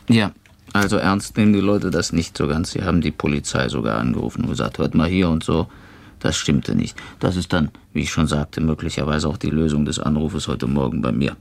Ja, 0.09 0.33
also 0.73 0.97
ernst 0.97 1.37
nehmen 1.37 1.53
die 1.53 1.61
Leute 1.61 1.91
das 1.91 2.13
nicht 2.13 2.37
so 2.37 2.47
ganz. 2.47 2.73
Sie 2.73 2.83
haben 2.83 3.01
die 3.01 3.11
Polizei 3.11 3.69
sogar 3.69 3.99
angerufen 3.99 4.43
und 4.43 4.51
gesagt, 4.51 4.79
hört 4.79 4.95
mal 4.95 5.09
hier 5.09 5.29
und 5.29 5.45
so. 5.45 5.69
Das 6.21 6.37
stimmte 6.37 6.75
nicht. 6.75 6.97
Das 7.19 7.37
ist 7.37 7.53
dann, 7.53 7.71
wie 7.93 8.03
ich 8.03 8.11
schon 8.11 8.27
sagte, 8.27 8.61
möglicherweise 8.61 9.29
auch 9.29 9.37
die 9.37 9.51
Lösung 9.51 9.85
des 9.85 9.99
Anrufes 9.99 10.49
heute 10.49 10.67
Morgen 10.67 11.03
bei 11.03 11.13
mir. 11.13 11.37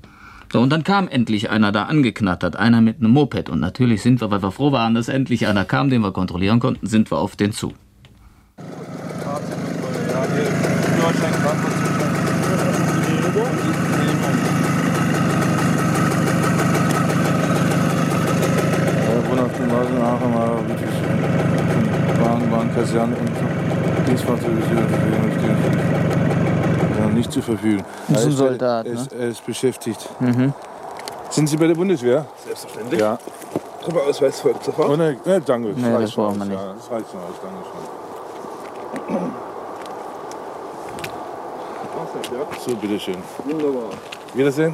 So, 0.51 0.59
und 0.59 0.69
dann 0.69 0.83
kam 0.83 1.07
endlich 1.07 1.49
einer 1.49 1.71
da 1.71 1.83
angeknattert, 1.83 2.57
einer 2.57 2.81
mit 2.81 2.97
einem 2.97 3.11
Moped. 3.11 3.49
Und 3.49 3.61
natürlich 3.61 4.01
sind 4.01 4.19
wir, 4.19 4.31
weil 4.31 4.43
wir 4.43 4.51
froh 4.51 4.71
waren, 4.73 4.95
dass 4.95 5.07
endlich 5.07 5.47
einer 5.47 5.63
kam, 5.63 5.89
den 5.89 6.01
wir 6.01 6.11
kontrollieren 6.11 6.59
konnten, 6.59 6.87
sind 6.87 7.09
wir 7.09 7.19
auf 7.19 7.37
den 7.37 7.53
zu. 7.53 7.73
Gymnasium 19.71 19.99
nachher 19.99 20.27
mal 20.27 20.67
wirklich 20.67 20.89
Bahn, 22.19 22.51
Bahnkasernen 22.51 23.15
und 23.15 24.07
Dienstfahrzeuge 24.07 24.61
ja, 26.99 27.07
nicht 27.07 27.31
zur 27.31 27.43
Verfügung. 27.43 27.85
Das 28.09 28.21
ist 28.21 28.25
ein 28.27 28.31
Soldat, 28.33 28.85
er 28.85 28.93
ist, 28.93 29.11
ne? 29.11 29.19
er 29.19 29.27
ist 29.29 29.45
beschäftigt. 29.45 30.09
Mhm. 30.19 30.53
Sind 31.29 31.47
Sie 31.47 31.57
bei 31.57 31.67
der 31.67 31.75
Bundeswehr? 31.75 32.25
Selbstverständlich. 32.45 32.99
Ja. 32.99 33.17
Truppeausweis 33.83 34.41
folgt 34.41 34.63
sofort. 34.65 34.89
Oh, 34.89 34.95
ne, 34.95 35.17
ne, 35.25 35.41
danke. 35.41 35.69
Nee, 35.69 35.81
das 35.99 36.11
schon 36.11 36.25
brauchen 36.25 36.37
wir 36.37 36.43
aus, 36.43 36.49
nicht. 36.49 36.59
Ja, 36.59 36.73
das 36.73 36.91
reicht 36.91 37.11
schon 37.11 37.19
aus, 37.21 37.35
danke 37.41 37.57
schön. 37.63 38.01
So, 42.67 42.75
bitteschön. 42.75 43.17
Wunderbar. 43.45 43.89
Wiedersehen. 44.33 44.73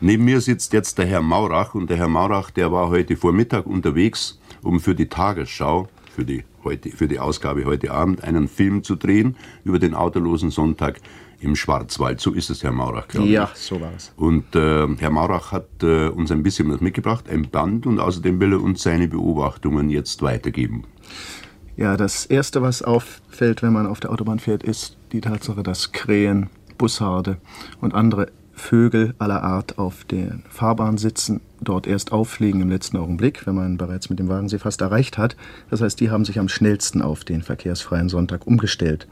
Neben 0.00 0.24
mir 0.24 0.40
sitzt 0.40 0.72
jetzt 0.72 0.98
der 0.98 1.06
Herr 1.06 1.22
Maurach 1.22 1.74
und 1.74 1.88
der 1.88 1.96
Herr 1.96 2.08
Maurach, 2.08 2.50
der 2.50 2.72
war 2.72 2.88
heute 2.88 3.16
Vormittag 3.16 3.66
unterwegs, 3.66 4.38
um 4.62 4.80
für 4.80 4.94
die 4.94 5.06
Tagesschau, 5.08 5.88
für 6.14 6.24
die, 6.24 6.44
heute, 6.64 6.90
für 6.90 7.08
die 7.08 7.18
Ausgabe 7.18 7.64
heute 7.64 7.92
Abend, 7.92 8.22
einen 8.24 8.48
Film 8.48 8.82
zu 8.82 8.96
drehen 8.96 9.36
über 9.64 9.78
den 9.78 9.94
autolosen 9.94 10.50
Sonntag 10.50 11.00
im 11.40 11.56
Schwarzwald. 11.56 12.20
So 12.20 12.32
ist 12.32 12.50
es, 12.50 12.62
Herr 12.62 12.72
Maurach, 12.72 13.08
glaube 13.08 13.28
Ja, 13.28 13.50
ich. 13.54 13.60
so 13.60 13.80
war 13.80 13.92
es. 13.96 14.12
Und 14.16 14.54
äh, 14.56 14.86
Herr 14.98 15.10
Maurach 15.10 15.52
hat 15.52 15.68
äh, 15.82 16.08
uns 16.08 16.30
ein 16.30 16.42
bisschen 16.42 16.70
was 16.70 16.80
mitgebracht, 16.80 17.28
ein 17.30 17.48
Band, 17.50 17.86
und 17.86 17.98
außerdem 18.00 18.40
will 18.40 18.52
er 18.54 18.62
uns 18.62 18.82
seine 18.82 19.08
Beobachtungen 19.08 19.90
jetzt 19.90 20.22
weitergeben. 20.22 20.84
Ja, 21.76 21.96
das 21.96 22.26
Erste, 22.26 22.62
was 22.62 22.82
auffällt, 22.82 23.62
wenn 23.62 23.72
man 23.72 23.86
auf 23.86 24.00
der 24.00 24.10
Autobahn 24.12 24.38
fährt, 24.38 24.62
ist 24.62 24.96
die 25.12 25.20
Tatsache, 25.20 25.62
dass 25.62 25.92
Krähen, 25.92 26.50
Bussarde 26.78 27.38
und 27.80 27.94
andere 27.94 28.28
Vögel 28.54 29.14
aller 29.18 29.42
Art 29.42 29.78
auf 29.78 30.04
der 30.04 30.38
Fahrbahn 30.48 30.96
sitzen, 30.98 31.40
dort 31.60 31.86
erst 31.86 32.12
auffliegen 32.12 32.60
im 32.60 32.70
letzten 32.70 32.96
Augenblick, 32.96 33.46
wenn 33.46 33.54
man 33.54 33.76
bereits 33.76 34.10
mit 34.10 34.18
dem 34.18 34.28
Wagen 34.28 34.48
sie 34.48 34.58
fast 34.58 34.80
erreicht 34.80 35.18
hat. 35.18 35.36
Das 35.70 35.80
heißt, 35.80 35.98
die 36.00 36.10
haben 36.10 36.24
sich 36.24 36.38
am 36.38 36.48
schnellsten 36.48 37.02
auf 37.02 37.24
den 37.24 37.42
verkehrsfreien 37.42 38.08
Sonntag 38.08 38.46
umgestellt. 38.46 39.06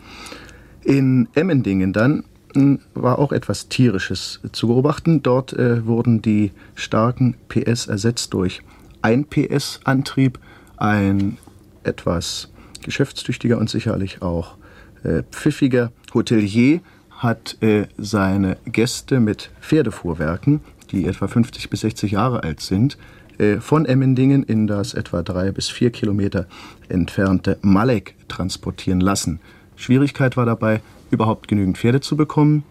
In 0.83 1.29
Emmendingen 1.35 1.93
dann 1.93 2.25
mh, 2.55 2.79
war 2.95 3.19
auch 3.19 3.33
etwas 3.33 3.69
Tierisches 3.69 4.41
zu 4.53 4.69
beobachten. 4.69 5.23
Dort 5.23 5.53
äh, 5.53 5.87
wurden 5.87 6.23
die 6.23 6.53
starken 6.75 7.37
PS 7.49 7.87
ersetzt 7.87 8.35
durch 8.35 8.63
ein 9.03 9.25
PS-Antrieb, 9.25 10.39
ein 10.77 11.39
etwas 11.83 12.51
geschäftstüchtiger 12.83 13.59
und 13.59 13.71
sicherlich 13.71 14.23
auch 14.23 14.57
äh, 15.05 15.23
pfiffiger 15.31 15.93
Hotelier 16.15 16.81
hat 17.23 17.57
äh, 17.63 17.87
seine 17.99 18.57
Gäste 18.67 19.21
mit 19.21 19.51
Pferdefuhrwerken, 19.61 20.61
die 20.91 21.07
etwa 21.07 21.29
50 21.29 21.71
bis 21.71 21.81
60 21.81 22.13
Jahre 22.13 22.43
alt 22.43 22.61
sind, 22.61 22.99
äh, 23.39 23.59
von 23.59 23.87
Emmendingen 23.87 24.43
in 24.43 24.67
das 24.67 24.95
etwa 24.95 25.23
drei 25.23 25.53
bis 25.53 25.69
vier 25.69 25.91
Kilometer 25.91 26.47
entfernte 26.89 27.59
Malek 27.63 28.17
transportieren 28.29 29.01
lassen. 29.01 29.39
Schwierigkeit 29.77 30.37
war 30.37 30.47
dabei, 30.47 30.81
überhaupt 31.11 31.47
genügend 31.47 31.79
Pferde 31.79 32.01
zu 32.01 32.17
bekommen 32.17 32.65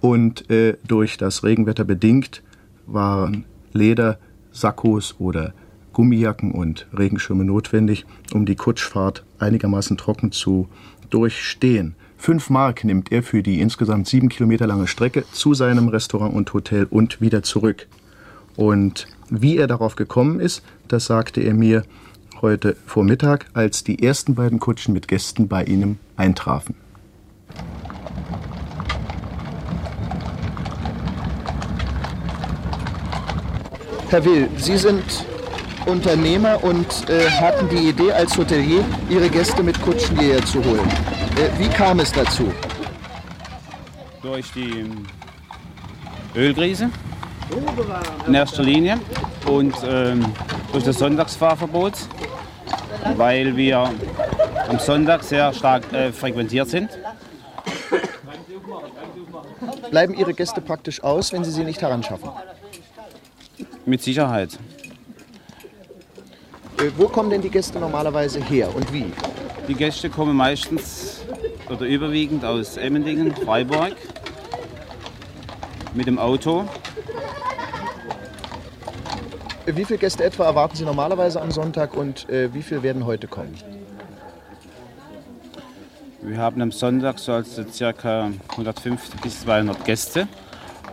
und 0.00 0.50
äh, 0.50 0.76
durch 0.86 1.18
das 1.18 1.44
Regenwetter 1.44 1.84
bedingt 1.84 2.42
waren 2.86 3.44
Leder, 3.72 4.18
Sakkos 4.50 5.16
oder 5.18 5.52
Gummijacken 5.92 6.52
und 6.52 6.86
Regenschirme 6.96 7.44
notwendig, 7.44 8.06
um 8.32 8.46
die 8.46 8.56
Kutschfahrt 8.56 9.24
einigermaßen 9.38 9.96
trocken 9.96 10.32
zu 10.32 10.68
durchstehen. 11.10 11.94
Fünf 12.20 12.50
Mark 12.50 12.84
nimmt 12.84 13.10
er 13.12 13.22
für 13.22 13.42
die 13.42 13.62
insgesamt 13.62 14.06
sieben 14.06 14.28
Kilometer 14.28 14.66
lange 14.66 14.86
Strecke 14.86 15.24
zu 15.32 15.54
seinem 15.54 15.88
Restaurant 15.88 16.34
und 16.34 16.52
Hotel 16.52 16.86
und 16.90 17.22
wieder 17.22 17.42
zurück. 17.42 17.86
Und 18.56 19.06
wie 19.30 19.56
er 19.56 19.66
darauf 19.66 19.96
gekommen 19.96 20.38
ist, 20.38 20.62
das 20.86 21.06
sagte 21.06 21.40
er 21.40 21.54
mir 21.54 21.82
heute 22.42 22.76
Vormittag, 22.84 23.46
als 23.54 23.84
die 23.84 24.02
ersten 24.02 24.34
beiden 24.34 24.60
Kutschen 24.60 24.92
mit 24.92 25.08
Gästen 25.08 25.48
bei 25.48 25.64
ihm 25.64 25.96
eintrafen. 26.18 26.74
Herr 34.10 34.22
Will, 34.26 34.50
Sie 34.58 34.76
sind 34.76 35.24
Unternehmer 35.86 36.62
und 36.62 37.08
äh, 37.08 37.28
hatten 37.30 37.68
die 37.68 37.88
Idee, 37.88 38.12
als 38.12 38.36
Hotelier 38.36 38.84
Ihre 39.08 39.28
Gäste 39.28 39.62
mit 39.62 39.80
Kutschen 39.82 40.18
hierher 40.18 40.44
zu 40.44 40.64
holen. 40.64 40.88
Äh, 41.36 41.58
wie 41.58 41.68
kam 41.68 42.00
es 42.00 42.12
dazu? 42.12 42.52
Durch 44.22 44.52
die 44.52 44.84
Ölkrise 46.36 46.90
in 48.26 48.34
erster 48.34 48.62
Linie 48.62 49.00
und 49.46 49.74
ähm, 49.84 50.24
durch 50.72 50.84
das 50.84 50.98
Sonntagsfahrverbot, 50.98 51.94
weil 53.16 53.56
wir 53.56 53.90
am 54.68 54.78
Sonntag 54.78 55.24
sehr 55.24 55.52
stark 55.52 55.92
äh, 55.92 56.12
frequentiert 56.12 56.68
sind. 56.68 56.90
Bleiben 59.90 60.14
Ihre 60.14 60.34
Gäste 60.34 60.60
praktisch 60.60 61.02
aus, 61.02 61.32
wenn 61.32 61.42
Sie 61.44 61.50
sie 61.50 61.64
nicht 61.64 61.82
heranschaffen? 61.82 62.30
Mit 63.86 64.02
Sicherheit. 64.02 64.58
Äh, 66.80 66.90
wo 66.96 67.08
kommen 67.08 67.28
denn 67.28 67.42
die 67.42 67.50
Gäste 67.50 67.78
normalerweise 67.78 68.42
her 68.42 68.74
und 68.74 68.90
wie? 68.92 69.12
Die 69.68 69.74
Gäste 69.74 70.08
kommen 70.08 70.34
meistens 70.34 71.20
oder 71.68 71.84
überwiegend 71.84 72.44
aus 72.44 72.78
Emmendingen, 72.78 73.36
Freiburg 73.36 73.94
mit 75.92 76.06
dem 76.06 76.18
Auto. 76.18 76.64
Äh, 79.66 79.76
Wie 79.76 79.84
viele 79.84 79.98
Gäste 79.98 80.24
etwa 80.24 80.44
erwarten 80.44 80.76
Sie 80.76 80.84
normalerweise 80.84 81.42
am 81.42 81.50
Sonntag 81.50 81.94
und 81.94 82.28
äh, 82.30 82.52
wie 82.54 82.62
viele 82.62 82.82
werden 82.82 83.04
heute 83.04 83.26
kommen? 83.26 83.54
Wir 86.22 86.38
haben 86.38 86.62
am 86.62 86.72
Sonntag 86.72 87.18
so 87.18 87.32
also 87.32 87.62
circa 87.70 88.30
150 88.50 89.20
bis 89.20 89.40
200 89.40 89.84
Gäste. 89.84 90.28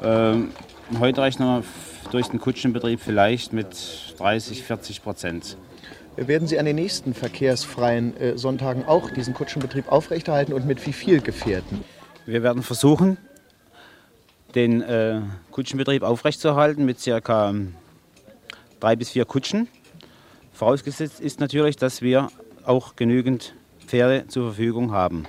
Ähm, 0.03 0.51
heute 0.99 1.21
rechnen 1.21 1.47
wir 1.47 1.63
durch 2.11 2.27
den 2.27 2.39
Kutschenbetrieb 2.39 2.99
vielleicht 2.99 3.53
mit 3.53 3.67
30, 4.17 4.63
40 4.63 5.03
Prozent. 5.03 5.57
Werden 6.17 6.47
Sie 6.47 6.57
an 6.57 6.65
den 6.65 6.75
nächsten 6.75 7.13
verkehrsfreien 7.13 8.17
äh, 8.17 8.37
Sonntagen 8.39 8.85
auch 8.85 9.11
diesen 9.11 9.35
Kutschenbetrieb 9.35 9.91
aufrechterhalten 9.91 10.51
und 10.51 10.65
mit 10.65 10.83
wie 10.87 10.93
viel 10.93 11.21
Gefährten? 11.21 11.83
Wir 12.25 12.41
werden 12.41 12.63
versuchen, 12.63 13.17
den 14.55 14.81
äh, 14.81 15.21
Kutschenbetrieb 15.51 16.01
aufrechtzuerhalten 16.01 16.85
mit 16.85 16.99
circa 16.99 17.53
drei 18.79 18.95
bis 18.95 19.11
vier 19.11 19.25
Kutschen. 19.25 19.67
Vorausgesetzt 20.53 21.19
ist 21.19 21.39
natürlich, 21.39 21.75
dass 21.75 22.01
wir 22.01 22.29
auch 22.65 22.95
genügend 22.95 23.53
Pferde 23.85 24.27
zur 24.27 24.45
Verfügung 24.47 24.93
haben. 24.93 25.27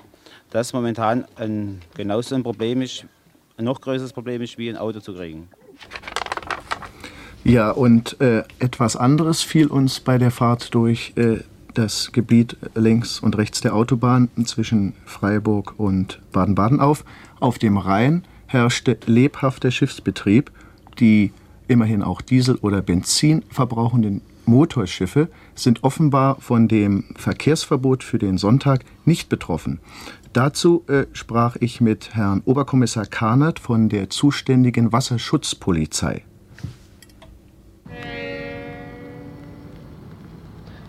Das 0.49 0.73
momentan 0.73 1.27
ein, 1.37 1.83
genauso 1.97 2.35
ein 2.35 2.43
Problem 2.43 2.81
ist, 2.81 3.05
ein 3.59 3.65
noch 3.65 3.83
größeres 3.83 4.15
Problem 4.15 4.41
ist, 4.41 4.57
wie 4.57 4.71
ein 4.71 4.79
Auto 4.79 5.01
zu 5.01 5.13
kriegen. 5.13 5.51
Ja, 7.49 7.71
und 7.71 8.21
äh, 8.21 8.45
etwas 8.59 8.95
anderes 8.95 9.41
fiel 9.41 9.69
uns 9.69 10.01
bei 10.01 10.19
der 10.19 10.31
Fahrt 10.31 10.75
durch 10.75 11.15
äh, 11.17 11.39
das 11.73 12.13
Gebiet 12.13 12.59
links 12.75 13.21
und 13.21 13.39
rechts 13.39 13.63
der 13.63 13.75
Autobahn 13.75 14.29
zwischen 14.45 14.93
Freiburg 15.07 15.73
und 15.79 16.21
Baden-Baden 16.31 16.79
auf. 16.79 17.07
Auf 17.41 17.59
dem 17.59 17.79
Rhein 17.79 18.25
herrschte 18.49 18.99
lebhafter 19.07 19.71
Schiffsbetrieb. 19.71 20.51
Die 21.01 21.33
immerhin 21.69 22.03
auch 22.03 22.21
Diesel- 22.21 22.57
oder 22.57 22.83
Benzin 22.83 23.43
verbrauchenden 23.49 24.21
Motorschiffe 24.45 25.29
sind 25.55 25.85
offenbar 25.85 26.37
von 26.41 26.69
dem 26.69 27.05
Verkehrsverbot 27.17 28.05
für 28.05 28.19
den 28.19 28.37
Sonntag 28.37 28.85
nicht 29.07 29.31
betroffen. 29.31 29.81
Dazu 30.35 30.85
äh, 30.87 31.07
sprach 31.15 31.57
ich 31.61 31.81
mit 31.81 32.15
Herrn 32.15 32.43
Oberkommissar 32.45 33.07
Kahnert 33.07 33.59
von 33.59 33.89
der 33.89 34.11
zuständigen 34.11 34.93
Wasserschutzpolizei. 34.93 36.25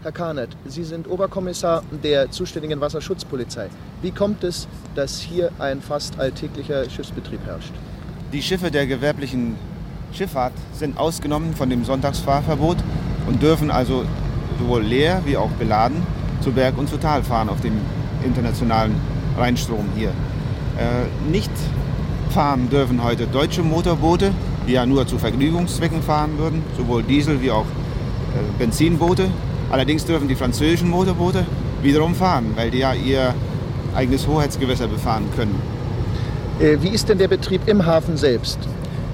Herr 0.02 0.14
Kahnert, 0.14 0.56
Sie 0.66 0.86
sind 0.86 1.10
Oberkommissar 1.10 1.84
der 2.06 2.32
zuständigen 2.32 2.80
Wasserschutzpolizei. 2.80 3.68
Wie 4.02 4.12
kommt 4.12 4.46
es, 4.46 4.66
dass 4.96 5.20
hier 5.20 5.52
ein 5.60 5.82
fast 5.82 6.18
alltäglicher 6.18 6.90
Schiffsbetrieb 6.90 7.42
herrscht? 7.46 7.74
Die 8.32 8.42
Schiffe 8.42 8.72
der 8.72 8.88
gewerblichen 8.88 9.58
Schifffahrt 10.14 10.54
sind 10.72 10.98
ausgenommen 10.98 11.54
von 11.54 11.70
dem 11.70 11.84
Sonntagsfahrverbot 11.84 12.78
und 13.28 13.42
dürfen 13.42 13.72
also 13.72 14.06
sowohl 14.58 14.84
leer 14.84 15.22
wie 15.26 15.36
auch 15.36 15.52
beladen 15.52 16.02
zu 16.40 16.54
Berg 16.54 16.78
und 16.78 16.88
zu 16.88 16.96
Tal 16.96 17.22
fahren 17.22 17.50
auf 17.50 17.60
dem 17.60 17.74
internationalen 18.24 18.96
Rheinstrom 19.38 19.86
hier. 19.98 20.12
Äh, 20.78 21.30
nicht 21.30 21.52
fahren 22.30 22.70
dürfen 22.70 23.04
heute 23.04 23.28
deutsche 23.28 23.64
Motorboote, 23.64 24.32
die 24.66 24.72
ja 24.72 24.86
nur 24.86 25.06
zu 25.08 25.18
Vergnügungszwecken 25.18 26.02
fahren 26.02 26.38
würden, 26.38 26.64
sowohl 26.78 27.04
Diesel 27.04 27.42
wie 27.42 27.52
auch 27.52 27.66
äh, 27.66 28.58
Benzinboote. 28.58 29.30
Allerdings 29.70 30.06
dürfen 30.06 30.28
die 30.28 30.36
französischen 30.36 30.90
Motorboote 30.90 31.46
wiederum 31.82 32.16
fahren, 32.16 32.52
weil 32.56 32.72
die 32.72 32.80
ja 32.80 32.94
ihr 32.94 33.34
eigenes 33.96 34.28
Hoheitsgewässer 34.28 34.88
befahren 34.88 35.26
können. 35.36 35.62
Äh, 36.60 36.78
wie 36.82 36.90
ist 36.90 37.08
denn 37.10 37.18
der 37.18 37.28
Betrieb 37.28 37.68
im 37.68 37.86
Hafen 37.86 38.18
selbst? 38.18 38.60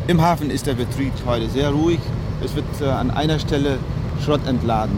Im 0.08 0.22
Hafen 0.22 0.50
ist 0.50 0.66
der 0.68 0.74
Betrieb 0.74 1.14
heute 1.26 1.50
sehr 1.50 1.70
ruhig. 1.70 2.00
Es 2.44 2.56
wird 2.56 2.66
äh, 2.82 2.86
an 2.86 3.12
einer 3.12 3.40
Stelle 3.40 3.78
Schrott 4.24 4.46
entladen. 4.48 4.98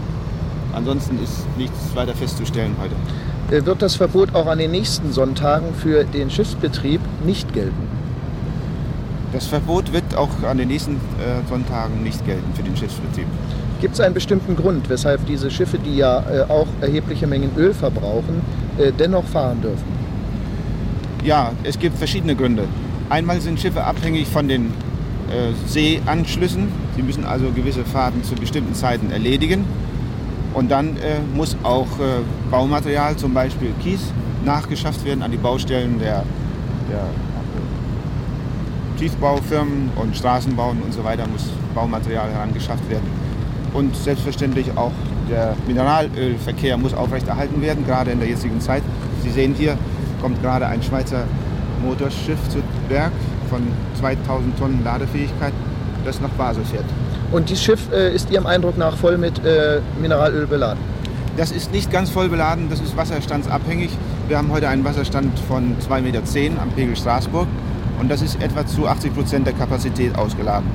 Ansonsten 0.73 1.21
ist 1.23 1.45
nichts 1.57 1.95
weiter 1.95 2.13
festzustellen 2.13 2.75
heute. 2.79 3.55
Äh, 3.55 3.65
wird 3.65 3.81
das 3.81 3.95
Verbot 3.95 4.35
auch 4.35 4.47
an 4.47 4.59
den 4.59 4.71
nächsten 4.71 5.11
Sonntagen 5.11 5.73
für 5.73 6.03
den 6.03 6.29
Schiffsbetrieb 6.29 7.01
nicht 7.25 7.53
gelten? 7.53 7.87
Das 9.33 9.47
Verbot 9.47 9.91
wird 9.91 10.15
auch 10.15 10.29
an 10.47 10.57
den 10.57 10.69
nächsten 10.69 10.99
Sonntagen 11.49 12.01
nicht 12.01 12.25
gelten 12.25 12.53
für 12.53 12.63
den 12.63 12.77
Schiffsbetrieb. 12.77 13.27
Gibt 13.79 13.93
es 13.93 13.99
einen 13.99 14.15
bestimmten 14.15 14.55
Grund, 14.55 14.89
weshalb 14.89 15.25
diese 15.27 15.51
Schiffe, 15.51 15.77
die 15.77 15.97
ja 15.97 16.19
äh, 16.19 16.41
auch 16.49 16.67
erhebliche 16.81 17.27
Mengen 17.27 17.51
Öl 17.55 17.73
verbrauchen, 17.73 18.41
äh, 18.79 18.91
dennoch 18.91 19.25
fahren 19.25 19.61
dürfen? 19.61 19.85
Ja, 21.23 21.51
es 21.63 21.77
gibt 21.77 21.97
verschiedene 21.97 22.35
Gründe. 22.35 22.63
Einmal 23.09 23.39
sind 23.39 23.59
Schiffe 23.59 23.83
abhängig 23.83 24.27
von 24.27 24.47
den 24.47 24.67
äh, 25.29 25.53
Seeanschlüssen. 25.67 26.69
Sie 26.95 27.03
müssen 27.03 27.23
also 27.23 27.51
gewisse 27.51 27.85
Fahrten 27.85 28.23
zu 28.23 28.33
bestimmten 28.33 28.73
Zeiten 28.73 29.11
erledigen. 29.11 29.65
Und 30.55 30.71
dann 30.71 30.97
äh, 30.97 31.19
muss 31.35 31.55
auch 31.61 31.99
äh, 31.99 32.23
Baumaterial, 32.49 33.15
zum 33.15 33.33
Beispiel 33.33 33.71
Kies, 33.83 33.99
nachgeschafft 34.43 35.05
werden 35.05 35.21
an 35.21 35.29
die 35.29 35.37
Baustellen 35.37 35.99
der, 35.99 36.23
der 36.89 37.05
Tiefbaufirmen 38.97 39.91
und 39.95 40.15
Straßenbauen 40.17 40.81
und 40.81 40.93
so 40.93 41.03
weiter 41.03 41.27
muss 41.27 41.43
Baumaterial 41.75 42.31
herangeschafft 42.31 42.89
werden. 42.89 43.05
Und 43.77 43.95
selbstverständlich 43.95 44.75
auch 44.75 44.91
der 45.29 45.55
Mineralölverkehr 45.67 46.77
muss 46.77 46.95
aufrechterhalten 46.95 47.61
werden, 47.61 47.85
gerade 47.85 48.09
in 48.09 48.19
der 48.19 48.27
jetzigen 48.27 48.59
Zeit. 48.59 48.81
Sie 49.21 49.29
sehen 49.29 49.53
hier 49.55 49.77
kommt 50.19 50.41
gerade 50.41 50.65
ein 50.65 50.81
Schweizer 50.81 51.25
Motorschiff 51.83 52.39
zu 52.49 52.57
Werk 52.89 53.11
von 53.51 53.61
2000 53.99 54.57
Tonnen 54.57 54.83
Ladefähigkeit, 54.83 55.53
das 56.05 56.19
nach 56.19 56.29
Basel 56.29 56.65
fährt. 56.65 56.85
Und 57.31 57.49
dieses 57.49 57.63
Schiff 57.63 57.91
äh, 57.93 58.15
ist 58.15 58.31
Ihrem 58.31 58.47
Eindruck 58.47 58.79
nach 58.79 58.97
voll 58.97 59.19
mit 59.19 59.45
äh, 59.45 59.79
Mineralöl 60.01 60.47
beladen? 60.47 60.79
Das 61.37 61.51
ist 61.51 61.71
nicht 61.71 61.91
ganz 61.91 62.09
voll 62.09 62.29
beladen, 62.29 62.69
das 62.71 62.79
ist 62.79 62.97
wasserstandsabhängig. 62.97 63.91
Wir 64.27 64.39
haben 64.39 64.51
heute 64.51 64.69
einen 64.69 64.85
Wasserstand 64.85 65.37
von 65.47 65.75
2,10 65.87 66.01
Meter 66.01 66.21
am 66.59 66.69
Pegel 66.71 66.95
Straßburg 66.95 67.47
und 67.99 68.09
das 68.09 68.23
ist 68.23 68.41
etwa 68.41 68.65
zu 68.65 68.87
80 68.87 69.13
Prozent 69.13 69.45
der 69.45 69.53
Kapazität 69.53 70.17
ausgeladen. 70.17 70.65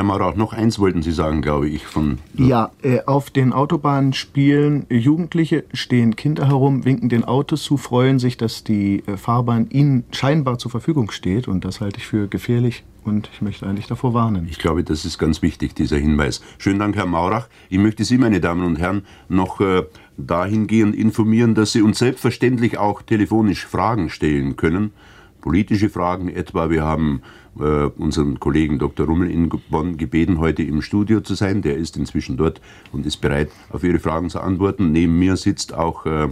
Herr 0.00 0.04
Maurer, 0.06 0.34
noch 0.34 0.54
eins 0.54 0.78
wollten 0.78 1.02
Sie 1.02 1.12
sagen, 1.12 1.42
glaube 1.42 1.68
ich, 1.68 1.84
von. 1.84 2.20
Ja, 2.34 2.70
äh, 2.80 3.00
auf 3.04 3.28
den 3.28 3.52
Autobahnen 3.52 4.14
spielen 4.14 4.86
Jugendliche, 4.88 5.64
stehen 5.74 6.16
Kinder 6.16 6.48
herum, 6.48 6.86
winken 6.86 7.10
den 7.10 7.22
Autos 7.22 7.64
zu, 7.64 7.76
freuen 7.76 8.18
sich, 8.18 8.38
dass 8.38 8.64
die 8.64 9.02
äh, 9.06 9.18
Fahrbahn 9.18 9.68
ihnen 9.68 10.04
scheinbar 10.10 10.56
zur 10.56 10.70
Verfügung 10.70 11.10
steht. 11.10 11.48
Und 11.48 11.66
das 11.66 11.82
halte 11.82 11.98
ich 11.98 12.06
für 12.06 12.28
gefährlich 12.28 12.82
und 13.04 13.28
ich 13.30 13.42
möchte 13.42 13.66
eigentlich 13.66 13.88
davor 13.88 14.14
warnen. 14.14 14.46
Ich 14.48 14.58
glaube, 14.58 14.84
das 14.84 15.04
ist 15.04 15.18
ganz 15.18 15.42
wichtig, 15.42 15.74
dieser 15.74 15.98
Hinweis. 15.98 16.40
Schönen 16.56 16.78
Dank, 16.78 16.96
Herr 16.96 17.04
Maurach. 17.04 17.48
Ich 17.68 17.76
möchte 17.78 18.02
Sie, 18.04 18.16
meine 18.16 18.40
Damen 18.40 18.64
und 18.64 18.78
Herren, 18.78 19.02
noch 19.28 19.60
äh, 19.60 19.82
dahingehend 20.16 20.96
informieren, 20.96 21.54
dass 21.54 21.72
Sie 21.72 21.82
uns 21.82 21.98
selbstverständlich 21.98 22.78
auch 22.78 23.02
telefonisch 23.02 23.66
Fragen 23.66 24.08
stellen 24.08 24.56
können. 24.56 24.92
Politische 25.40 25.88
Fragen 25.88 26.28
etwa. 26.28 26.70
Wir 26.70 26.84
haben 26.84 27.22
äh, 27.58 27.84
unseren 27.86 28.40
Kollegen 28.40 28.78
Dr. 28.78 29.06
Rummel 29.06 29.30
in 29.30 29.48
Bonn 29.70 29.96
gebeten, 29.96 30.38
heute 30.38 30.62
im 30.62 30.82
Studio 30.82 31.20
zu 31.20 31.34
sein. 31.34 31.62
Der 31.62 31.76
ist 31.76 31.96
inzwischen 31.96 32.36
dort 32.36 32.60
und 32.92 33.06
ist 33.06 33.18
bereit, 33.18 33.50
auf 33.70 33.84
Ihre 33.84 33.98
Fragen 33.98 34.30
zu 34.30 34.40
antworten. 34.40 34.92
Neben 34.92 35.18
mir 35.18 35.36
sitzt 35.36 35.74
auch 35.74 36.06
äh, 36.06 36.28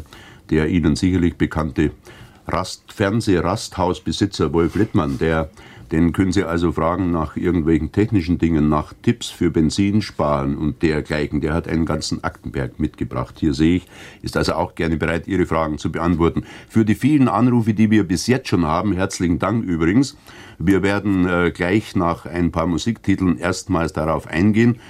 der 0.50 0.68
Ihnen 0.68 0.96
sicherlich 0.96 1.36
bekannte 1.36 1.90
Rast 2.46 2.92
Fernseh-Rasthausbesitzer 2.92 4.52
Wolf 4.52 4.74
Littmann, 4.74 5.18
der 5.18 5.50
den 5.92 6.12
können 6.12 6.32
Sie 6.32 6.44
also 6.44 6.72
fragen 6.72 7.10
nach 7.10 7.36
irgendwelchen 7.36 7.92
technischen 7.92 8.38
Dingen, 8.38 8.68
nach 8.68 8.92
Tipps 9.02 9.28
für 9.28 9.50
Benzinsparen 9.50 10.56
und 10.56 10.82
dergleichen. 10.82 11.40
Der 11.40 11.54
hat 11.54 11.68
einen 11.68 11.86
ganzen 11.86 12.22
Aktenberg 12.24 12.78
mitgebracht. 12.78 13.36
Hier 13.38 13.54
sehe 13.54 13.76
ich, 13.76 13.86
ist 14.22 14.36
also 14.36 14.54
auch 14.54 14.74
gerne 14.74 14.96
bereit, 14.96 15.26
Ihre 15.26 15.46
Fragen 15.46 15.78
zu 15.78 15.90
beantworten. 15.90 16.44
Für 16.68 16.84
die 16.84 16.94
vielen 16.94 17.28
Anrufe, 17.28 17.74
die 17.74 17.90
wir 17.90 18.04
bis 18.04 18.26
jetzt 18.26 18.48
schon 18.48 18.66
haben, 18.66 18.92
herzlichen 18.92 19.38
Dank 19.38 19.64
übrigens. 19.64 20.16
Wir 20.58 20.82
werden 20.82 21.28
äh, 21.28 21.50
gleich 21.54 21.94
nach 21.96 22.26
ein 22.26 22.52
paar 22.52 22.66
Musiktiteln 22.66 23.38
erstmals 23.38 23.92
darauf 23.92 24.26
eingehen. 24.26 24.80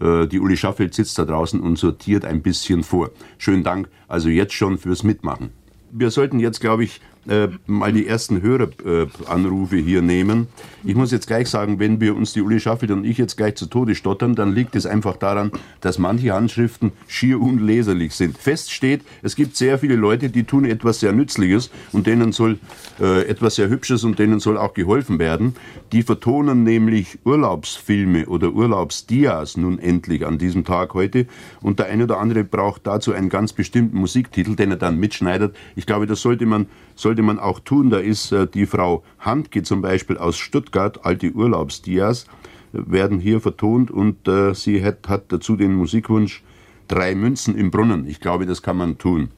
Äh, 0.00 0.26
die 0.26 0.40
Uli 0.40 0.56
Schaffeld 0.56 0.94
sitzt 0.94 1.18
da 1.18 1.24
draußen 1.24 1.60
und 1.60 1.78
sortiert 1.78 2.24
ein 2.24 2.42
bisschen 2.42 2.82
vor. 2.82 3.10
Schönen 3.36 3.62
Dank 3.62 3.88
also 4.08 4.28
jetzt 4.28 4.54
schon 4.54 4.78
fürs 4.78 5.04
Mitmachen. 5.04 5.50
Wir 5.90 6.10
sollten 6.10 6.40
jetzt, 6.40 6.60
glaube 6.60 6.84
ich, 6.84 7.00
äh, 7.28 7.48
mal 7.66 7.92
die 7.92 8.06
ersten 8.06 8.42
Höreranrufe 8.42 9.76
äh, 9.76 9.82
hier 9.82 10.02
nehmen. 10.02 10.48
Ich 10.84 10.94
muss 10.94 11.10
jetzt 11.10 11.26
gleich 11.26 11.48
sagen, 11.48 11.78
wenn 11.78 12.00
wir 12.00 12.16
uns 12.16 12.32
die 12.32 12.40
Uli 12.40 12.60
Schaffelt 12.60 12.90
und 12.90 13.04
ich 13.04 13.18
jetzt 13.18 13.36
gleich 13.36 13.56
zu 13.56 13.66
Tode 13.66 13.94
stottern, 13.94 14.34
dann 14.34 14.52
liegt 14.52 14.76
es 14.76 14.86
einfach 14.86 15.16
daran, 15.16 15.50
dass 15.80 15.98
manche 15.98 16.32
Handschriften 16.32 16.92
schier 17.06 17.40
unleserlich 17.40 18.14
sind. 18.14 18.38
Fest 18.38 18.72
steht, 18.72 19.02
es 19.22 19.36
gibt 19.36 19.56
sehr 19.56 19.78
viele 19.78 19.96
Leute, 19.96 20.30
die 20.30 20.44
tun 20.44 20.64
etwas 20.64 21.00
sehr 21.00 21.12
Nützliches 21.12 21.70
und 21.92 22.06
denen 22.06 22.32
soll 22.32 22.58
äh, 23.00 23.26
etwas 23.26 23.56
sehr 23.56 23.68
Hübsches 23.68 24.04
und 24.04 24.18
denen 24.18 24.40
soll 24.40 24.56
auch 24.56 24.74
geholfen 24.74 25.18
werden. 25.18 25.54
Die 25.92 26.02
vertonen 26.02 26.62
nämlich 26.62 27.18
Urlaubsfilme 27.24 28.26
oder 28.26 28.52
Urlaubsdias 28.52 29.56
nun 29.56 29.78
endlich 29.78 30.24
an 30.24 30.38
diesem 30.38 30.64
Tag 30.64 30.94
heute 30.94 31.26
und 31.60 31.78
der 31.78 31.86
eine 31.86 32.04
oder 32.04 32.18
andere 32.18 32.44
braucht 32.44 32.86
dazu 32.86 33.12
einen 33.12 33.28
ganz 33.28 33.52
bestimmten 33.52 33.98
Musiktitel, 33.98 34.56
den 34.56 34.70
er 34.70 34.76
dann 34.76 34.98
mitschneidet. 34.98 35.54
Ich 35.76 35.86
glaube, 35.86 36.06
das 36.06 36.22
sollte 36.22 36.46
man 36.46 36.66
sollte 36.98 37.22
man 37.22 37.38
auch 37.38 37.60
tun. 37.60 37.90
Da 37.90 37.98
ist 37.98 38.32
äh, 38.32 38.46
die 38.46 38.66
Frau 38.66 39.04
Handke 39.20 39.62
zum 39.62 39.80
Beispiel 39.80 40.18
aus 40.18 40.36
Stuttgart, 40.36 41.04
alte 41.04 41.30
Urlaubsdias, 41.30 42.26
werden 42.72 43.18
hier 43.18 43.40
vertont 43.40 43.90
und 43.90 44.28
äh, 44.28 44.54
sie 44.54 44.84
hat, 44.84 45.08
hat 45.08 45.32
dazu 45.32 45.56
den 45.56 45.74
Musikwunsch 45.74 46.42
Drei 46.88 47.14
Münzen 47.14 47.54
im 47.54 47.70
Brunnen. 47.70 48.08
Ich 48.08 48.18
glaube, 48.18 48.46
das 48.46 48.62
kann 48.62 48.78
man 48.78 48.96
tun. 48.96 49.28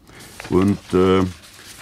Und 0.51 0.79
äh, 0.95 1.25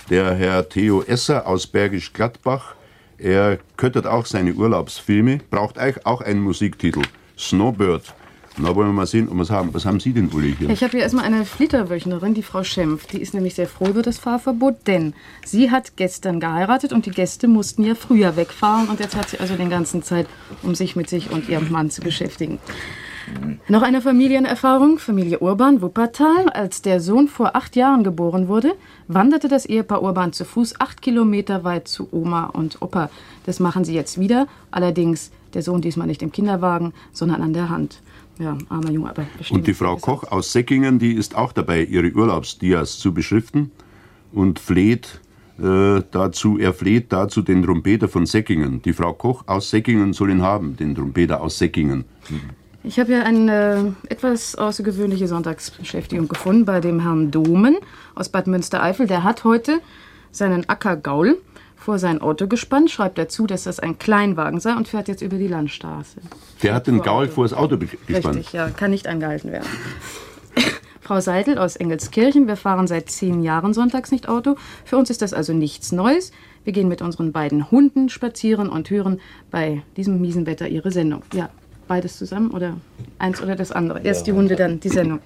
der 0.09 0.35
Herr 0.35 0.67
Theo 0.67 1.03
Esser 1.03 1.47
aus 1.47 1.67
Bergisch 1.67 2.15
Gladbach, 2.15 2.75
er 3.19 3.59
köttert 3.77 4.07
auch 4.07 4.25
seine 4.25 4.55
Urlaubsfilme, 4.55 5.41
braucht 5.51 5.79
auch 6.07 6.23
einen 6.23 6.41
Musiktitel. 6.41 7.03
Snowbird 7.37 8.15
na, 8.59 8.75
wollen 8.75 8.89
wir 8.89 8.93
mal 8.93 9.07
sehen, 9.07 9.29
was 9.31 9.51
haben, 9.51 9.73
was 9.73 9.85
haben 9.85 10.01
Sie 10.01 10.13
denn, 10.13 10.31
Uli, 10.33 10.55
hier? 10.59 10.71
Ich 10.71 10.83
habe 10.83 10.93
hier 10.93 11.01
erstmal 11.01 11.25
eine 11.25 11.45
Flitterwöchnerin, 11.45 12.35
die 12.35 12.43
Frau 12.43 12.65
Schempf. 12.65 13.07
Die 13.07 13.21
ist 13.21 13.35
nämlich 13.35 13.55
sehr 13.55 13.69
froh 13.69 13.87
über 13.87 14.03
das 14.03 14.19
Fahrverbot, 14.19 14.87
denn 14.87 15.15
sie 15.45 15.71
hat 15.71 15.97
gestern 15.97 16.41
geheiratet 16.41 16.93
und 16.93 17.07
die 17.07 17.11
Gäste 17.11 17.49
mussten 17.49 17.85
ja 17.85 17.95
früher 17.95 18.37
wegfahren. 18.37 18.89
Und 18.89 19.01
jetzt 19.01 19.17
hat 19.17 19.29
sie 19.31 19.41
also 19.41 19.55
den 19.55 19.71
ganzen 19.71 20.03
Zeit, 20.03 20.27
um 20.63 20.75
sich 20.75 20.97
mit 20.97 21.09
sich 21.09 21.31
und 21.31 21.49
ihrem 21.49 21.71
Mann 21.71 21.91
zu 21.91 22.01
beschäftigen. 22.01 22.59
Noch 23.69 23.83
eine 23.83 24.01
Familienerfahrung, 24.01 24.99
Familie 24.99 25.41
Urban, 25.41 25.83
Wuppertal. 25.83 26.49
Als 26.49 26.83
der 26.83 27.01
Sohn 27.01 27.29
vor 27.29 27.55
acht 27.55 27.77
Jahren 27.77 28.03
geboren 28.03 28.49
wurde, 28.49 28.73
wanderte 29.07 29.49
das 29.49 29.67
Ehepaar 29.67 30.03
Urban 30.03 30.33
zu 30.33 30.45
Fuß 30.45 30.81
acht 30.81 31.03
Kilometer 31.03 31.63
weit 31.65 31.89
zu 31.89 32.09
Oma 32.11 32.47
und 32.47 32.81
Opa. 32.81 33.11
Das 33.45 33.61
machen 33.61 33.85
sie 33.85 33.95
jetzt 33.95 34.19
wieder, 34.19 34.47
allerdings 34.71 35.31
der 35.55 35.63
Sohn 35.63 35.81
diesmal 35.81 36.07
nicht 36.07 36.23
im 36.23 36.33
Kinderwagen, 36.33 36.93
sondern 37.13 37.43
an 37.43 37.53
der 37.53 37.69
Hand. 37.69 38.01
Ja, 38.39 38.57
armer 38.69 38.91
Junge, 38.91 39.11
aber 39.11 39.27
bestimmt. 39.37 39.61
Und 39.61 39.67
die 39.67 39.75
Frau 39.75 39.97
Koch 39.97 40.25
aus 40.31 40.53
Säckingen, 40.53 40.99
die 40.99 41.15
ist 41.15 41.37
auch 41.37 41.53
dabei, 41.53 41.83
ihre 41.83 42.13
Urlaubsdias 42.13 42.99
zu 42.99 43.13
beschriften 43.13 43.73
und 44.33 44.59
fleht 44.61 45.21
äh, 45.59 46.03
dazu, 46.13 46.59
er 46.59 46.73
fleht 46.73 47.13
dazu 47.13 47.43
den 47.43 47.65
Trompeter 47.65 48.09
von 48.09 48.27
Säckingen. 48.27 48.81
Die 48.83 48.93
Frau 48.93 49.13
Koch 49.13 49.43
aus 49.47 49.71
Säckingen 49.71 50.13
soll 50.13 50.31
ihn 50.31 50.43
haben, 50.43 50.77
den 50.77 50.95
Trompeter 50.95 51.41
aus 51.41 51.59
Säckingen. 51.59 52.05
Ich 52.85 53.01
habe 53.01 53.13
ja 53.13 53.23
eine 53.23 53.97
etwas 54.09 54.55
außergewöhnliche 54.55 55.27
Sonntagsbeschäftigung 55.27 56.29
gefunden 56.29 56.65
bei 56.65 56.81
dem 56.81 57.01
Herrn 57.01 57.33
Domen 57.33 57.77
aus 58.15 58.29
Bad 58.29 58.47
Münstereifel. 58.47 59.09
Der 59.09 59.25
hat 59.25 59.43
heute 59.43 59.81
seinen 60.31 60.69
Acker 60.69 60.97
Gaul 60.97 61.39
vor 61.79 61.99
sein 61.99 62.21
Auto 62.21 62.47
gespannt, 62.49 62.91
schreibt 62.91 63.19
dazu, 63.19 63.47
dass 63.47 63.65
das 63.65 63.81
ein 63.81 63.99
Kleinwagen 63.99 64.61
sei 64.61 64.75
und 64.75 64.89
fährt 64.89 65.09
jetzt 65.09 65.23
über 65.23 65.39
die 65.39 65.49
Landstraße. 65.49 66.21
Der 66.63 66.75
hat 66.75 66.87
den 66.87 67.01
Gaul 67.01 67.29
vor 67.29 67.45
das 67.45 67.55
Auto 67.55 67.79
gespannt. 67.79 68.37
Richtig, 68.37 68.53
ja, 68.53 68.69
kann 68.69 68.91
nicht 68.91 69.07
angehalten 69.07 69.53
werden. 69.53 69.69
Frau 71.01 71.21
Seidel 71.21 71.57
aus 71.57 71.77
Engelskirchen, 71.77 72.47
wir 72.47 72.57
fahren 72.57 72.87
seit 72.87 73.09
zehn 73.09 73.43
Jahren 73.43 73.73
sonntags 73.73 74.11
nicht 74.11 74.29
Auto. 74.29 74.57
Für 74.85 74.99
uns 74.99 75.09
ist 75.09 75.23
das 75.23 75.33
also 75.33 75.55
nichts 75.55 75.91
Neues. 75.91 76.33
Wir 76.65 76.75
gehen 76.75 76.89
mit 76.89 77.01
unseren 77.01 77.33
beiden 77.33 77.71
Hunden 77.71 78.11
spazieren 78.11 78.69
und 78.69 78.91
hören 78.91 79.21
bei 79.51 79.83
diesem 79.97 80.21
miesen 80.21 80.45
Wetter 80.45 80.69
ihre 80.69 80.91
Sendung. 80.91 81.23
Ja, 81.33 81.49
beides 81.87 82.19
zusammen 82.19 82.51
oder 82.51 82.77
eins 83.19 83.41
oder 83.41 83.57
das 83.57 83.73
andere. 83.73 84.03
Erst 84.03 84.27
die 84.27 84.33
Hunde, 84.33 84.57
dann 84.57 84.81
die 84.81 84.91
Sendung. 84.91 85.21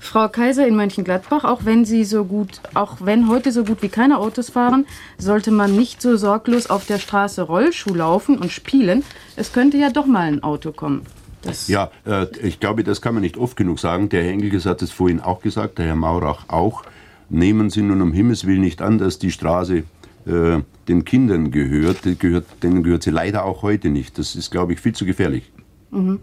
Frau 0.00 0.28
Kaiser 0.28 0.66
in 0.66 0.76
Mönchengladbach, 0.76 1.44
auch 1.44 1.64
wenn 1.64 1.84
Sie 1.84 2.04
so 2.04 2.24
gut, 2.24 2.60
auch 2.74 2.98
wenn 3.00 3.28
heute 3.28 3.52
so 3.52 3.64
gut 3.64 3.82
wie 3.82 3.88
keine 3.88 4.18
Autos 4.18 4.50
fahren, 4.50 4.86
sollte 5.18 5.50
man 5.50 5.76
nicht 5.76 6.00
so 6.00 6.16
sorglos 6.16 6.70
auf 6.70 6.86
der 6.86 6.98
Straße 6.98 7.42
Rollschuh 7.42 7.94
laufen 7.94 8.38
und 8.38 8.52
spielen. 8.52 9.02
Es 9.36 9.52
könnte 9.52 9.76
ja 9.76 9.90
doch 9.90 10.06
mal 10.06 10.28
ein 10.28 10.42
Auto 10.42 10.72
kommen. 10.72 11.02
Das 11.42 11.68
Ja, 11.68 11.90
äh, 12.04 12.26
ich 12.42 12.60
glaube, 12.60 12.84
das 12.84 13.00
kann 13.00 13.14
man 13.14 13.22
nicht 13.22 13.36
oft 13.36 13.56
genug 13.56 13.78
sagen. 13.78 14.08
Der 14.08 14.24
Herr 14.24 14.32
Engelges 14.32 14.66
hat 14.66 14.82
es 14.82 14.90
vorhin 14.90 15.20
auch 15.20 15.40
gesagt, 15.40 15.78
der 15.78 15.86
Herr 15.86 15.96
Maurach 15.96 16.48
auch. 16.48 16.82
Nehmen 17.28 17.70
Sie 17.70 17.82
nun 17.82 18.00
um 18.00 18.12
Himmels 18.12 18.46
Willen 18.46 18.62
nicht 18.62 18.80
an, 18.80 18.98
dass 18.98 19.18
die 19.18 19.30
Straße 19.30 19.84
äh, 20.26 20.60
den 20.88 21.04
Kindern 21.04 21.50
gehört. 21.50 22.04
Die 22.04 22.18
gehört. 22.18 22.46
Denen 22.62 22.82
gehört 22.82 23.02
sie 23.02 23.10
leider 23.10 23.44
auch 23.44 23.62
heute 23.62 23.90
nicht. 23.90 24.18
Das 24.18 24.34
ist, 24.34 24.50
glaube 24.50 24.72
ich, 24.72 24.80
viel 24.80 24.94
zu 24.94 25.04
gefährlich. 25.04 25.50
Mhm. 25.90 26.20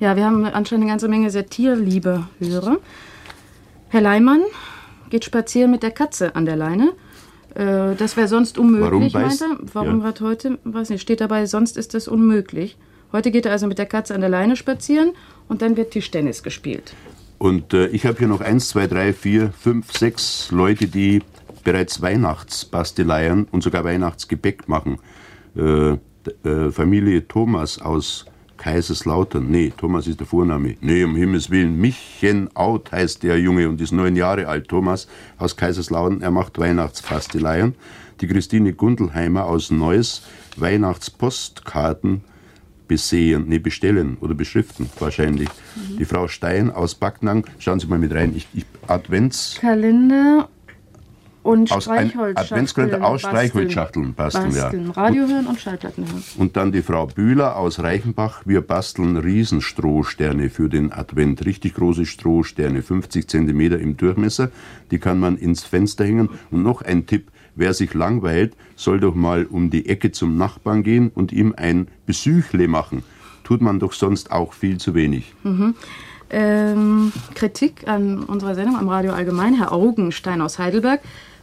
Ja, 0.00 0.16
wir 0.16 0.24
haben 0.24 0.46
anscheinend 0.46 0.84
eine 0.84 0.92
ganze 0.92 1.08
Menge 1.08 1.30
sehr 1.30 1.46
tierliebe 1.46 2.26
Hörer. 2.38 2.78
Herr 3.88 4.00
Leimann 4.00 4.40
geht 5.10 5.26
spazieren 5.26 5.70
mit 5.70 5.82
der 5.82 5.90
Katze 5.90 6.34
an 6.34 6.46
der 6.46 6.56
Leine. 6.56 6.92
Äh, 7.54 7.96
das 7.96 8.16
wäre 8.16 8.26
sonst 8.26 8.56
unmöglich, 8.58 9.12
Warum 9.12 9.28
beißt- 9.28 9.40
meint 9.46 9.60
er. 9.60 9.74
Warum 9.74 10.00
ja. 10.00 10.06
hat 10.06 10.22
heute, 10.22 10.58
weiß 10.64 10.88
nicht, 10.88 11.02
steht 11.02 11.20
dabei, 11.20 11.44
sonst 11.44 11.76
ist 11.76 11.92
das 11.92 12.08
unmöglich. 12.08 12.78
Heute 13.12 13.30
geht 13.30 13.44
er 13.44 13.52
also 13.52 13.66
mit 13.66 13.76
der 13.76 13.86
Katze 13.86 14.14
an 14.14 14.20
der 14.22 14.30
Leine 14.30 14.56
spazieren 14.56 15.12
und 15.48 15.60
dann 15.60 15.76
wird 15.76 15.90
Tischtennis 15.90 16.42
gespielt. 16.42 16.94
Und 17.38 17.74
äh, 17.74 17.88
ich 17.88 18.06
habe 18.06 18.18
hier 18.18 18.28
noch 18.28 18.40
eins, 18.40 18.68
zwei, 18.68 18.86
drei, 18.86 19.12
vier, 19.12 19.52
fünf, 19.52 19.92
sechs 19.92 20.50
Leute, 20.50 20.86
die 20.86 21.22
bereits 21.64 22.00
Weihnachtsbasteleien 22.00 23.48
und 23.50 23.62
sogar 23.62 23.84
Weihnachtsgebäck 23.84 24.66
machen. 24.68 24.98
Äh, 25.56 25.98
äh, 26.48 26.70
Familie 26.70 27.26
Thomas 27.26 27.80
aus 27.80 28.24
Kaiserslautern. 28.60 29.50
Nee, 29.50 29.72
Thomas 29.74 30.06
ist 30.06 30.20
der 30.20 30.26
Vorname. 30.26 30.76
Nee, 30.82 31.02
um 31.02 31.16
Himmels 31.16 31.50
Willen. 31.50 31.80
Michenaut 31.80 32.92
heißt 32.92 33.22
der 33.22 33.40
Junge 33.40 33.68
und 33.68 33.80
ist 33.80 33.90
neun 33.90 34.16
Jahre 34.16 34.46
alt. 34.46 34.68
Thomas 34.68 35.08
aus 35.38 35.56
Kaiserslautern. 35.56 36.20
Er 36.20 36.30
macht 36.30 36.58
Weihnachtsbasteleien. 36.58 37.74
Die 38.20 38.26
Christine 38.26 38.74
Gundelheimer 38.74 39.46
aus 39.46 39.70
Neuss. 39.70 40.22
Weihnachtspostkarten 40.56 42.20
besehen, 42.86 43.44
nee, 43.46 43.60
bestellen 43.60 44.18
oder 44.20 44.34
beschriften 44.34 44.90
wahrscheinlich. 44.98 45.48
Die 45.98 46.04
Frau 46.04 46.26
Stein 46.26 46.70
aus 46.70 46.96
Backnang, 46.96 47.46
schauen 47.60 47.78
Sie 47.78 47.86
mal 47.86 48.00
mit 48.00 48.12
rein, 48.12 48.34
ich, 48.34 48.48
ich, 48.52 48.66
Advents, 48.88 49.58
Kalender 49.60 50.48
und 51.42 51.72
Aus 51.72 51.84
Streichholzschachteln. 51.84 52.36
Adventskalender 52.36 53.04
aus 53.04 53.22
basteln. 53.22 53.30
Streichholzschachteln 53.30 54.14
basteln, 54.14 54.52
ja. 54.52 54.62
basteln. 54.64 54.90
Radio 54.90 55.26
hören 55.26 55.46
und 55.46 55.60
Schallplatten 55.60 56.06
hören. 56.06 56.22
und 56.36 56.56
dann 56.56 56.72
die 56.72 56.82
Frau 56.82 57.06
Bühler 57.06 57.56
aus 57.56 57.80
Reichenbach, 57.80 58.42
wir 58.44 58.60
basteln 58.60 59.16
Riesenstrohsterne 59.16 60.50
für 60.50 60.68
den 60.68 60.92
Advent, 60.92 61.46
richtig 61.46 61.74
große 61.74 62.04
Strohsterne, 62.04 62.82
50 62.82 63.28
Zentimeter 63.28 63.78
im 63.78 63.96
Durchmesser, 63.96 64.50
die 64.90 64.98
kann 64.98 65.18
man 65.18 65.38
ins 65.38 65.62
Fenster 65.62 66.04
hängen. 66.04 66.28
Und 66.50 66.62
noch 66.62 66.82
ein 66.82 67.06
Tipp, 67.06 67.30
wer 67.54 67.72
sich 67.72 67.94
langweilt, 67.94 68.54
soll 68.76 69.00
doch 69.00 69.14
mal 69.14 69.46
um 69.46 69.70
die 69.70 69.88
Ecke 69.88 70.12
zum 70.12 70.36
Nachbarn 70.36 70.82
gehen 70.82 71.10
und 71.14 71.32
ihm 71.32 71.54
ein 71.56 71.88
Besüchle 72.06 72.68
machen. 72.68 73.02
Tut 73.44 73.62
man 73.62 73.80
doch 73.80 73.94
sonst 73.94 74.30
auch 74.30 74.52
viel 74.52 74.78
zu 74.78 74.94
wenig. 74.94 75.34
Mhm. 75.42 75.74
Ähm, 76.32 77.12
Kritik 77.34 77.88
an 77.88 78.22
unserer 78.22 78.54
Sendung 78.54 78.76
am 78.76 78.88
Radio 78.88 79.12
Allgemein. 79.12 79.54
Herr 79.54 79.72
Augenstein 79.72 80.40
aus 80.40 80.60
Heidelberg 80.60 81.00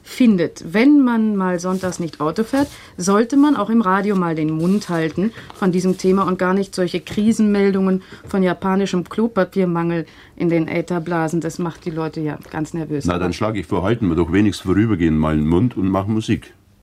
findet, 0.08 0.64
wenn 0.74 1.04
man 1.04 1.36
mal 1.36 1.60
sonntags 1.60 2.00
nicht 2.00 2.22
Auto 2.22 2.44
fährt, 2.44 2.70
sollte 2.96 3.36
man 3.36 3.58
auch 3.58 3.70
im 3.70 3.82
Radio 3.82 4.16
mal 4.16 4.36
den 4.36 4.50
Mund 4.50 4.88
halten 4.90 5.34
von 5.54 5.72
diesem 5.72 5.98
Thema 5.98 6.24
und 6.24 6.40
gar 6.40 6.54
nicht 6.54 6.74
solche 6.74 7.02
Krisenmeldungen 7.02 8.02
von 8.28 8.42
japanischem 8.42 9.04
Klopapiermangel 9.04 10.06
in 10.38 10.50
den 10.50 10.68
Äther 10.70 11.02
blasen. 11.02 11.42
Das 11.42 11.60
macht 11.60 11.86
die 11.86 11.92
Leute 11.92 12.22
ja 12.22 12.40
ganz 12.50 12.74
nervös. 12.74 13.06
Na, 13.06 13.20
dann 13.20 13.34
schlage 13.34 13.60
ich 13.60 13.68
vor, 13.68 13.84
halten 13.84 14.08
wir 14.08 14.16
doch 14.16 14.32
wenigstens 14.32 14.66
vorübergehend 14.66 15.20
mal 15.20 15.36
den 15.36 15.48
Mund 15.48 15.76
und 15.76 15.90
machen 15.90 16.14
Musik. 16.14 16.54